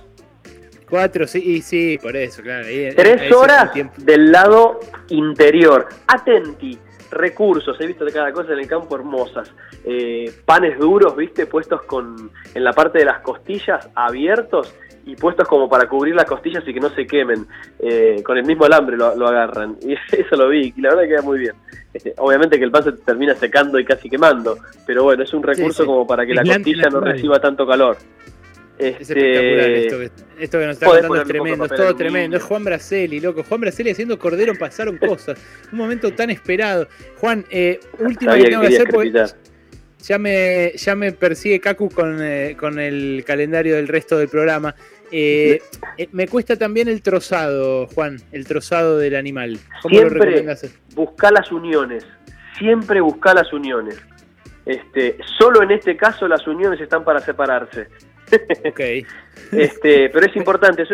Cuatro, 0.88 1.26
sí, 1.26 1.60
sí, 1.62 1.98
por 2.00 2.16
eso, 2.16 2.42
claro. 2.42 2.66
Tres 2.96 3.32
horas 3.32 3.70
del 3.96 4.30
lado 4.30 4.80
interior. 5.08 5.88
Atenti, 6.06 6.78
recursos, 7.16 7.80
he 7.80 7.86
visto 7.86 8.04
de 8.04 8.12
cada 8.12 8.32
cosa 8.32 8.52
en 8.52 8.60
el 8.60 8.68
campo 8.68 8.96
hermosas. 8.96 9.52
Eh, 9.84 10.32
panes 10.44 10.78
duros, 10.78 11.16
viste, 11.16 11.46
puestos 11.46 11.82
con 11.82 12.30
en 12.54 12.64
la 12.64 12.72
parte 12.72 12.98
de 12.98 13.04
las 13.04 13.20
costillas 13.20 13.88
abiertos 13.94 14.74
y 15.06 15.14
puestos 15.14 15.46
como 15.46 15.68
para 15.68 15.88
cubrir 15.88 16.14
las 16.14 16.24
costillas 16.26 16.64
y 16.66 16.74
que 16.74 16.80
no 16.80 16.90
se 16.90 17.06
quemen. 17.06 17.46
Eh, 17.78 18.22
con 18.24 18.36
el 18.36 18.44
mismo 18.44 18.64
alambre 18.64 18.96
lo, 18.96 19.26
agarran. 19.26 19.76
Y 19.86 19.94
eso 20.16 20.36
lo 20.36 20.48
vi, 20.48 20.74
y 20.76 20.80
la 20.80 20.90
verdad 20.90 21.02
que 21.02 21.08
queda 21.08 21.22
muy 21.22 21.38
bien. 21.38 21.54
Este, 21.94 22.12
obviamente 22.18 22.58
que 22.58 22.64
el 22.64 22.70
pan 22.70 22.82
se 22.82 22.92
termina 22.92 23.34
secando 23.34 23.78
y 23.78 23.84
casi 23.84 24.10
quemando, 24.10 24.58
pero 24.86 25.04
bueno, 25.04 25.22
es 25.22 25.32
un 25.32 25.42
recurso 25.42 25.86
como 25.86 26.06
para 26.06 26.26
que 26.26 26.34
la 26.34 26.42
costilla 26.42 26.90
no 26.90 27.00
reciba 27.00 27.40
tanto 27.40 27.66
calor. 27.66 27.96
Es 28.78 29.00
espectacular 29.00 29.70
este, 29.70 29.86
esto 29.86 29.98
que, 29.98 30.44
esto 30.44 30.58
que 30.58 30.66
nos 30.66 30.74
está 30.74 30.86
contando, 30.86 31.16
es 31.16 31.28
tremendo, 31.28 31.64
es 31.64 31.74
todo 31.74 31.96
tremendo. 31.96 32.36
Es 32.36 32.42
Juan 32.42 32.64
Braceli, 32.64 33.20
loco. 33.20 33.42
Juan 33.42 33.60
Braceli 33.60 33.90
haciendo 33.90 34.18
cordero 34.18 34.54
pasaron 34.58 34.98
cosas. 34.98 35.38
Un 35.72 35.78
momento 35.78 36.12
tan 36.12 36.30
esperado. 36.30 36.88
Juan, 37.18 37.44
eh, 37.50 37.80
última 37.98 38.34
que 38.36 38.44
tengo 38.44 38.60
que 38.62 38.68
hacer 38.68 38.88
porque 38.90 39.24
ya 40.06 40.18
me, 40.18 40.72
ya 40.76 40.94
me 40.94 41.12
persigue 41.12 41.60
Kaku 41.60 41.90
con, 41.90 42.18
eh, 42.20 42.56
con 42.58 42.78
el 42.78 43.24
calendario 43.26 43.76
del 43.76 43.88
resto 43.88 44.18
del 44.18 44.28
programa. 44.28 44.74
Eh, 45.10 45.60
eh, 45.98 46.08
me 46.12 46.28
cuesta 46.28 46.56
también 46.56 46.88
el 46.88 47.02
trozado, 47.02 47.86
Juan, 47.88 48.18
el 48.32 48.46
trozado 48.46 48.98
del 48.98 49.16
animal. 49.16 49.58
¿Cómo 49.82 49.94
Siempre 49.94 50.42
lo 50.42 50.54
busca 50.94 51.30
las 51.30 51.50
uniones. 51.50 52.06
Siempre 52.58 53.00
busca 53.00 53.34
las 53.34 53.52
uniones. 53.52 54.00
Este, 54.64 55.16
solo 55.38 55.62
en 55.62 55.70
este 55.72 55.96
caso 55.96 56.26
las 56.26 56.46
uniones 56.46 56.80
están 56.80 57.04
para 57.04 57.20
separarse. 57.20 57.88
Ok. 58.64 58.80
este, 59.52 60.08
pero 60.10 60.26
es 60.26 60.36
importante, 60.36 60.82
es, 60.82 60.90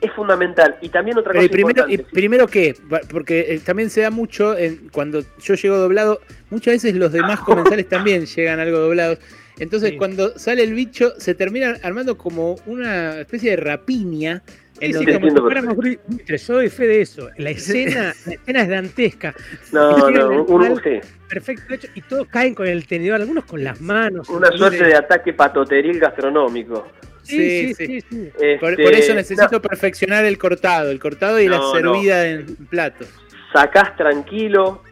es, 0.00 0.12
fundamental. 0.16 0.76
Y 0.80 0.88
también 0.88 1.16
otra 1.18 1.32
cosa 1.32 1.48
primero, 1.48 1.88
Y 1.88 1.98
primero 1.98 2.46
qué, 2.48 2.74
porque 3.08 3.54
eh, 3.54 3.60
también 3.60 3.88
se 3.88 4.00
da 4.00 4.10
mucho, 4.10 4.56
en, 4.58 4.88
cuando 4.90 5.22
yo 5.40 5.54
llego 5.54 5.78
doblado, 5.78 6.20
muchas 6.50 6.74
veces 6.74 6.94
los 6.96 7.12
demás 7.12 7.40
comensales 7.44 7.88
también 7.88 8.26
llegan 8.26 8.60
algo 8.60 8.78
doblados. 8.78 9.18
Entonces, 9.58 9.94
cuando 9.98 10.36
sale 10.38 10.64
el 10.64 10.74
bicho, 10.74 11.12
se 11.18 11.34
termina 11.34 11.76
armando 11.82 12.16
como 12.18 12.56
una 12.66 13.20
especie 13.20 13.50
de 13.50 13.56
rapiña. 13.56 14.42
En 14.82 14.92
sí, 14.94 15.06
como 15.06 15.28
yo 15.28 16.54
doy 16.54 16.68
fe 16.68 16.86
de 16.88 17.02
eso. 17.02 17.30
La 17.36 17.50
escena, 17.50 18.12
la 18.26 18.32
escena 18.32 18.62
es 18.62 18.68
dantesca. 18.68 19.32
No, 19.70 20.10
no, 20.10 20.42
un 20.42 20.82
sí. 20.82 20.98
Perfecto 21.28 21.74
hecho. 21.74 21.86
Y 21.94 22.00
todos 22.00 22.26
caen 22.26 22.52
con 22.52 22.66
el 22.66 22.84
tenedor, 22.88 23.20
algunos 23.20 23.44
con 23.44 23.62
las 23.62 23.80
manos. 23.80 24.28
Una 24.28 24.50
suerte 24.50 24.82
de 24.82 24.96
ataque 24.96 25.34
patoteril 25.34 26.00
gastronómico. 26.00 26.88
Sí, 27.22 27.72
sí, 27.74 28.00
sí. 28.00 28.32
por, 28.58 28.70
este, 28.72 28.98
eso 28.98 29.14
necesito 29.14 29.62
perfeccionar 29.62 30.24
el 30.24 30.36
cortado, 30.36 30.90
el 30.90 30.98
cortado 30.98 31.38
y 31.38 31.46
la 31.46 31.60
servida 31.70 32.26
en 32.26 32.56
platos. 32.66 33.06
Sacás 33.52 33.96
tranquilo, 33.96 34.82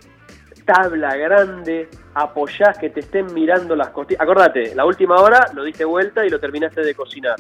tabla 0.65 1.17
grande, 1.17 1.89
apoyás 2.15 2.79
que 2.79 2.91
te 2.91 3.01
estén 3.01 3.35
mirando 3.35 3.75
las 3.75 3.89
costillas. 3.89 4.23
Acordate, 4.23 4.73
la 4.77 4.85
última 4.85 5.17
hora 5.17 5.49
lo 5.53 5.65
diste 5.65 5.85
vuelta 5.85 6.25
y 6.25 6.31
lo 6.31 6.39
terminaste 6.39 6.83
de 6.83 6.95
cocinar. 6.95 7.35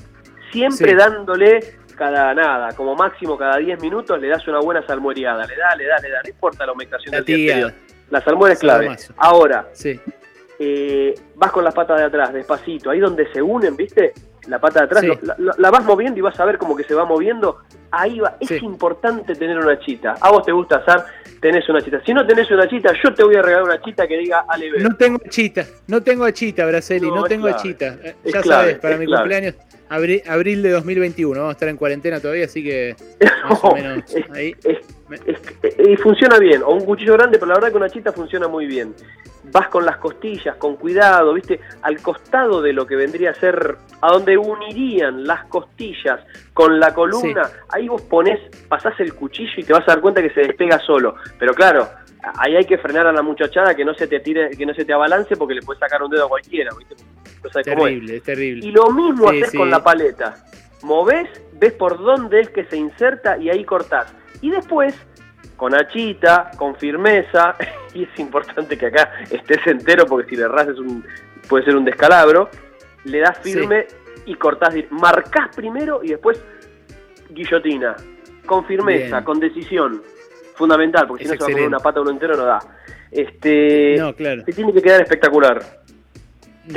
Siempre 0.51 0.97
dándole 0.97 1.79
cada 2.01 2.33
nada, 2.33 2.73
como 2.73 2.95
máximo 2.95 3.37
cada 3.37 3.59
10 3.59 3.79
minutos 3.83 4.19
le 4.19 4.29
das 4.29 4.49
una 4.49 4.59
buena 4.59 4.85
salmuereada. 4.87 5.45
Le 5.45 5.55
da, 5.55 5.77
le 5.77 5.85
da, 5.85 5.99
le 5.99 6.09
da, 6.09 6.23
no 6.25 6.31
importa 6.31 6.65
la 6.65 6.73
humectación 6.73 7.13
del 7.13 7.25
día 7.27 7.75
La 8.09 8.23
salmuera 8.23 8.55
es 8.55 8.59
clave. 8.59 8.97
Ahora, 9.19 9.69
eh, 10.59 11.15
vas 11.35 11.53
con 11.53 11.63
las 11.63 11.75
patas 11.75 11.99
de 11.99 12.05
atrás, 12.07 12.33
despacito, 12.33 12.89
ahí 12.89 13.01
donde 13.01 13.31
se 13.31 13.43
unen, 13.43 13.77
¿viste? 13.77 14.15
La 14.49 14.59
pata 14.59 14.81
de 14.81 14.87
atrás, 14.87 15.05
la, 15.59 15.71
vas 15.71 15.85
moviendo 15.85 16.19
y 16.19 16.23
vas 16.23 16.41
a 16.41 16.47
ver 16.47 16.57
como 16.57 16.75
que 16.75 16.85
se 16.85 16.95
va 16.95 17.05
moviendo. 17.05 17.59
Ahí 17.91 18.19
va, 18.19 18.39
es 18.41 18.51
importante 18.63 19.35
tener 19.35 19.59
una 19.59 19.79
chita. 19.79 20.15
A 20.23 20.31
vos 20.31 20.43
te 20.43 20.53
gusta 20.53 20.77
hacer, 20.77 21.05
tenés 21.39 21.69
una 21.69 21.83
chita. 21.83 22.01
Si 22.03 22.15
no 22.15 22.27
tenés 22.27 22.51
una 22.51 22.67
chita, 22.67 22.95
yo 23.05 23.13
te 23.13 23.23
voy 23.25 23.37
a 23.37 23.43
regalar 23.43 23.65
una 23.65 23.83
chita 23.83 24.09
que 24.09 24.17
diga 24.17 24.47
Ale 24.49 24.71
No 24.81 24.97
tengo 24.97 25.19
chita, 25.29 25.67
no 25.87 26.03
tengo 26.03 26.31
chita, 26.31 26.65
Braceli, 26.65 27.11
no, 27.11 27.25
tengo 27.25 27.51
chita. 27.59 27.99
ya 28.25 28.43
sabes, 28.43 28.79
para 28.79 28.97
mi 28.97 29.05
cumpleaños 29.05 29.55
Abril, 29.91 30.63
de 30.63 30.71
2021, 30.71 31.41
vamos 31.41 31.51
a 31.51 31.53
estar 31.55 31.69
en 31.69 31.77
cuarentena 31.77 32.21
todavía, 32.21 32.45
así 32.45 32.63
que 32.63 32.95
más 33.49 33.59
o 33.61 33.75
menos 33.75 34.05
ahí. 34.33 34.55
y 35.85 35.97
funciona 35.97 36.39
bien, 36.39 36.63
o 36.63 36.71
un 36.71 36.85
cuchillo 36.85 37.15
grande, 37.15 37.41
pero 37.41 37.49
la 37.49 37.55
verdad 37.55 37.71
que 37.71 37.77
una 37.77 37.91
chita 37.91 38.13
funciona 38.13 38.47
muy 38.47 38.67
bien. 38.67 38.95
Vas 39.53 39.67
con 39.67 39.85
las 39.85 39.97
costillas, 39.97 40.55
con 40.57 40.77
cuidado, 40.77 41.35
viste, 41.35 41.59
al 41.83 42.01
costado 42.01 42.63
de 42.63 42.73
lo 42.73 42.87
que 42.87 42.95
vendría 42.95 43.31
a 43.31 43.35
ser, 43.35 43.79
a 44.01 44.13
donde 44.13 44.39
unirían 44.39 45.25
las 45.25 45.47
costillas 45.47 46.21
con 46.55 46.79
la 46.79 46.95
columna, 46.95 47.51
ahí 47.71 47.89
vos 47.89 48.03
pones, 48.03 48.39
pasás 48.69 48.95
el 49.01 49.13
cuchillo 49.15 49.55
y 49.57 49.65
te 49.65 49.73
vas 49.73 49.83
a 49.89 49.95
dar 49.95 50.01
cuenta 50.01 50.23
que 50.23 50.31
se 50.31 50.43
despega 50.43 50.79
solo. 50.79 51.17
Pero 51.37 51.53
claro, 51.53 51.89
ahí 52.39 52.55
hay 52.55 52.65
que 52.65 52.79
frenar 52.79 53.09
a 53.09 53.13
la 53.13 53.23
muchachada 53.23 53.75
que 53.75 53.85
no 53.85 53.95
se 53.95 54.07
te 54.07 54.21
tire, 54.21 54.51
que 54.51 54.67
no 54.67 54.75
se 54.75 54.85
te 54.85 54.93
abalance 54.93 55.37
porque 55.37 55.55
le 55.55 55.63
puedes 55.63 55.81
sacar 55.81 56.01
un 56.01 56.11
dedo 56.11 56.27
a 56.27 56.29
cualquiera, 56.29 56.71
¿viste? 56.79 56.95
Terrible, 57.65 58.17
es. 58.17 58.23
terrible. 58.23 58.67
Y 58.67 58.71
lo 58.71 58.91
mismo 58.91 59.29
haces 59.29 59.53
con 59.53 59.71
la 59.71 59.83
paleta. 59.83 60.37
Movés, 60.83 61.29
ves 61.55 61.73
por 61.75 61.99
dónde 61.99 62.41
es 62.41 62.51
que 62.51 62.65
se 62.65 62.77
inserta 62.77 63.37
y 63.39 63.51
ahí 63.51 63.65
cortás. 63.65 64.13
Y 64.41 64.51
después, 64.51 64.95
con 65.57 65.75
achita, 65.75 66.51
con 66.57 66.75
firmeza, 66.77 67.57
y 67.95 68.05
es 68.05 68.19
importante 68.19 68.79
que 68.79 68.87
acá 68.87 69.13
estés 69.31 69.67
entero 69.67 70.07
porque 70.07 70.29
si 70.31 70.37
le 70.37 70.49
rases 70.49 70.79
un, 70.79 71.05
puede 71.49 71.65
ser 71.65 71.77
un 71.77 71.85
descalabro, 71.85 72.49
le 73.05 73.19
das 73.21 73.39
firme 73.39 73.87
y 74.27 74.35
cortás, 74.35 74.75
marcás 74.91 75.55
primero 75.55 76.01
y 76.03 76.09
después 76.09 76.43
guillotina, 77.31 77.97
con 78.47 78.65
firmeza, 78.67 79.23
con 79.25 79.39
decisión, 79.39 80.03
fundamental, 80.55 81.07
porque 81.07 81.25
si 81.25 81.31
no 81.31 81.47
se 81.47 81.55
va 81.55 81.61
a 81.61 81.67
una 81.67 81.79
pata 81.79 82.01
uno 82.01 82.11
entero 82.11 82.37
no 82.37 82.45
da. 82.45 82.59
Este, 83.11 83.97
no, 83.99 84.15
claro. 84.15 84.45
Te 84.45 84.53
tiene 84.53 84.73
que 84.73 84.83
quedar 84.83 85.01
espectacular 85.03 85.80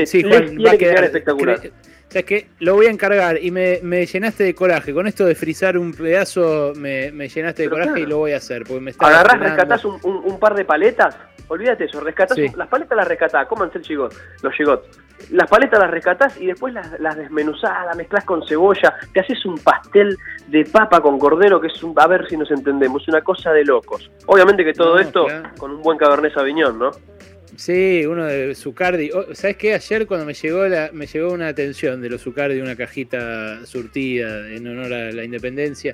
sí, 0.06 0.24
Juan, 0.24 0.58
va 0.66 0.72
a 0.72 0.78
quedar 0.78 1.04
espectacular. 1.04 1.58
O 1.58 2.12
sea, 2.14 2.20
es 2.20 2.26
que 2.26 2.48
lo 2.60 2.76
voy 2.76 2.86
a 2.86 2.92
encargar 2.92 3.44
y 3.44 3.50
me, 3.50 4.06
llenaste 4.06 4.44
de 4.44 4.54
coraje. 4.54 4.94
Con 4.94 5.08
esto 5.08 5.26
de 5.26 5.34
frizar 5.34 5.78
un 5.78 5.94
pedazo, 5.94 6.74
me, 6.76 7.10
llenaste 7.28 7.64
de 7.64 7.70
coraje 7.70 8.02
y 8.02 8.06
lo 8.06 8.20
voy 8.20 8.34
a 8.34 8.38
hacer. 8.38 8.64
Porque 8.66 8.82
me 8.82 8.92
Agarrás, 9.00 9.40
rescatás 9.40 9.84
un, 9.86 10.40
par 10.40 10.54
de 10.54 10.66
paletas. 10.66 11.18
Olvídate 11.48 11.86
eso, 11.86 12.00
rescatás 12.00 12.38
las 12.38 12.68
paletas 12.68 12.96
las 12.96 13.08
rescatás, 13.08 13.48
cómanse 13.48 13.80
el 13.80 13.84
chigot, 13.84 14.14
los 14.42 14.54
gigots. 14.54 14.88
Las 15.32 15.50
paletas 15.50 15.80
las 15.80 15.92
rescatás 15.92 16.40
y 16.40 16.48
después 16.48 16.74
las, 16.74 17.00
las 17.00 17.18
desmenuzás, 17.18 17.86
las 17.86 17.96
mezclas 17.96 18.24
con 18.26 18.46
cebolla, 18.48 18.94
te 19.14 19.20
haces 19.20 19.46
un 19.46 19.58
pastel 19.58 20.18
de 20.48 20.66
papa 20.66 21.02
con 21.02 21.20
cordero 21.20 21.60
que 21.60 21.68
es 21.68 21.84
un, 21.84 21.94
a 21.98 22.08
ver 22.08 22.28
si 22.30 22.38
nos 22.38 22.50
entendemos, 22.52 23.08
una 23.08 23.22
cosa 23.22 23.52
de 23.52 23.66
locos. 23.66 24.12
Obviamente 24.26 24.64
que 24.64 24.74
todo 24.74 25.00
esto 25.00 25.26
con 25.58 25.72
un 25.72 25.82
buen 25.82 25.98
cabernet 25.98 26.34
sauvignon, 26.34 26.78
¿no? 26.78 26.92
Sí, 27.56 28.06
uno 28.06 28.26
de 28.26 28.56
Zucardi. 28.56 29.12
Oh, 29.12 29.34
¿Sabes 29.34 29.58
qué? 29.58 29.74
Ayer 29.74 30.08
cuando 30.08 30.26
me 30.26 30.34
llegó 30.34 30.68
la, 30.68 30.90
me 30.94 31.06
llegó 31.06 31.32
una 31.32 31.50
atención 31.50 32.02
de 32.02 32.10
los 32.10 32.22
Zucardi, 32.22 32.60
una 32.60 32.76
cajita 32.76 33.66
surtida 33.66 34.50
en 34.50 34.68
honor 34.68 34.94
a 34.94 35.12
la 35.12 35.24
independencia. 35.24 35.94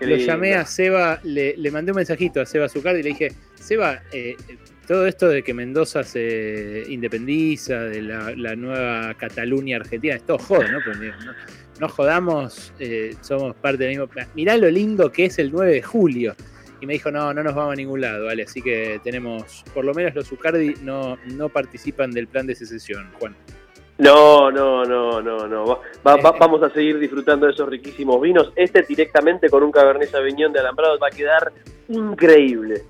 Lo 0.00 0.16
llamé 0.16 0.54
a 0.54 0.64
Seba, 0.64 1.20
le, 1.24 1.56
mandé 1.72 1.90
un 1.90 1.96
mensajito 1.96 2.40
a 2.40 2.46
Seba 2.46 2.68
Zucardi 2.68 3.00
y 3.00 3.02
le 3.02 3.08
dije, 3.10 3.32
Seba, 3.56 4.02
eh, 4.12 4.36
todo 4.86 5.06
esto 5.06 5.28
de 5.28 5.42
que 5.42 5.52
Mendoza 5.52 6.04
se 6.04 6.84
independiza, 6.88 7.84
de 7.84 8.02
la, 8.02 8.54
nueva 8.54 9.14
Cataluña 9.14 9.76
argentina, 9.76 10.14
es 10.14 10.22
todo 10.22 10.38
joda, 10.38 10.70
¿no? 10.70 10.80
no, 11.80 11.88
jodamos, 11.88 12.72
eh, 12.78 13.16
somos 13.22 13.56
parte 13.56 13.84
del 13.84 13.98
mismo. 13.98 14.08
Mirá 14.34 14.56
lo 14.56 14.70
lindo 14.70 15.10
que 15.10 15.24
es 15.24 15.38
el 15.40 15.50
9 15.50 15.72
de 15.72 15.82
julio 15.82 16.36
y 16.80 16.86
me 16.86 16.94
dijo, 16.94 17.10
no, 17.10 17.32
no 17.34 17.42
nos 17.42 17.54
vamos 17.54 17.72
a 17.72 17.76
ningún 17.76 18.00
lado, 18.00 18.26
¿vale? 18.26 18.44
Así 18.44 18.62
que 18.62 19.00
tenemos, 19.02 19.64
por 19.74 19.84
lo 19.84 19.94
menos 19.94 20.14
los 20.14 20.28
Zucardi 20.28 20.74
no, 20.82 21.18
no 21.34 21.48
participan 21.48 22.10
del 22.10 22.28
plan 22.28 22.46
de 22.46 22.54
secesión, 22.54 23.10
Juan. 23.18 23.34
No, 23.98 24.48
no, 24.52 24.84
no, 24.84 25.20
no, 25.20 25.48
no. 25.48 25.72
Eh, 25.72 26.22
vamos 26.38 26.62
a 26.62 26.70
seguir 26.70 26.98
disfrutando 27.00 27.46
de 27.46 27.52
esos 27.52 27.68
riquísimos 27.68 28.20
vinos. 28.20 28.52
Este 28.54 28.82
directamente 28.82 29.50
con 29.50 29.64
un 29.64 29.72
Cabernet 29.72 30.08
Sauvignon 30.08 30.52
de 30.52 30.60
Alambrado 30.60 30.98
va 31.00 31.08
a 31.08 31.10
quedar 31.10 31.52
increíble. 31.88 32.84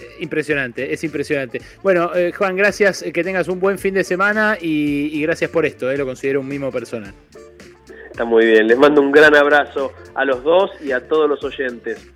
Eh, 0.00 0.16
impresionante, 0.20 0.90
es 0.92 1.04
impresionante. 1.04 1.60
Bueno, 1.82 2.10
eh, 2.14 2.32
Juan, 2.32 2.56
gracias, 2.56 3.02
que 3.02 3.22
tengas 3.22 3.48
un 3.48 3.60
buen 3.60 3.78
fin 3.78 3.92
de 3.92 4.04
semana 4.04 4.56
y, 4.58 5.20
gracias 5.20 5.50
por 5.50 5.66
esto, 5.66 5.92
lo 5.92 6.06
considero 6.06 6.40
un 6.40 6.48
mimo 6.48 6.72
personal. 6.72 7.12
Está 8.10 8.24
muy 8.24 8.46
bien, 8.46 8.66
les 8.66 8.78
mando 8.78 9.02
un 9.02 9.12
gran 9.12 9.34
abrazo 9.36 9.92
a 10.14 10.24
los 10.24 10.42
dos 10.42 10.70
y 10.82 10.92
a 10.92 11.06
todos 11.06 11.28
los 11.28 11.44
oyentes. 11.44 12.13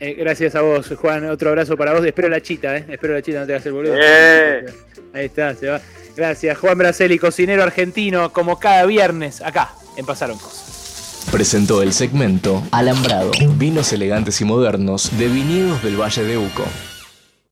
Eh, 0.00 0.14
gracias 0.18 0.54
a 0.54 0.62
vos, 0.62 0.88
Juan. 0.98 1.28
Otro 1.28 1.50
abrazo 1.50 1.76
para 1.76 1.92
vos. 1.92 2.04
Espero 2.04 2.28
la 2.28 2.40
chita, 2.40 2.76
¿eh? 2.76 2.86
Espero 2.88 3.14
la 3.14 3.22
chita, 3.22 3.40
no 3.40 3.46
te 3.46 3.52
hagas 3.52 3.66
el 3.66 3.72
boludo. 3.72 3.94
Eh. 3.96 4.64
Ahí 5.12 5.26
está, 5.26 5.54
se 5.54 5.68
va. 5.68 5.80
Gracias, 6.16 6.58
Juan 6.58 6.78
Braceli, 6.78 7.18
cocinero 7.18 7.62
argentino, 7.62 8.32
como 8.32 8.58
cada 8.58 8.84
viernes, 8.86 9.40
acá, 9.42 9.70
en 9.96 10.06
Pasaron 10.06 10.38
Cosas. 10.38 11.28
Presentó 11.30 11.82
el 11.82 11.92
segmento 11.92 12.62
Alambrado, 12.72 13.30
vinos 13.56 13.92
elegantes 13.92 14.40
y 14.40 14.44
modernos 14.44 15.16
de 15.18 15.28
viñedos 15.28 15.82
del 15.82 16.00
Valle 16.00 16.24
de 16.24 16.38
Uco. 16.38 16.64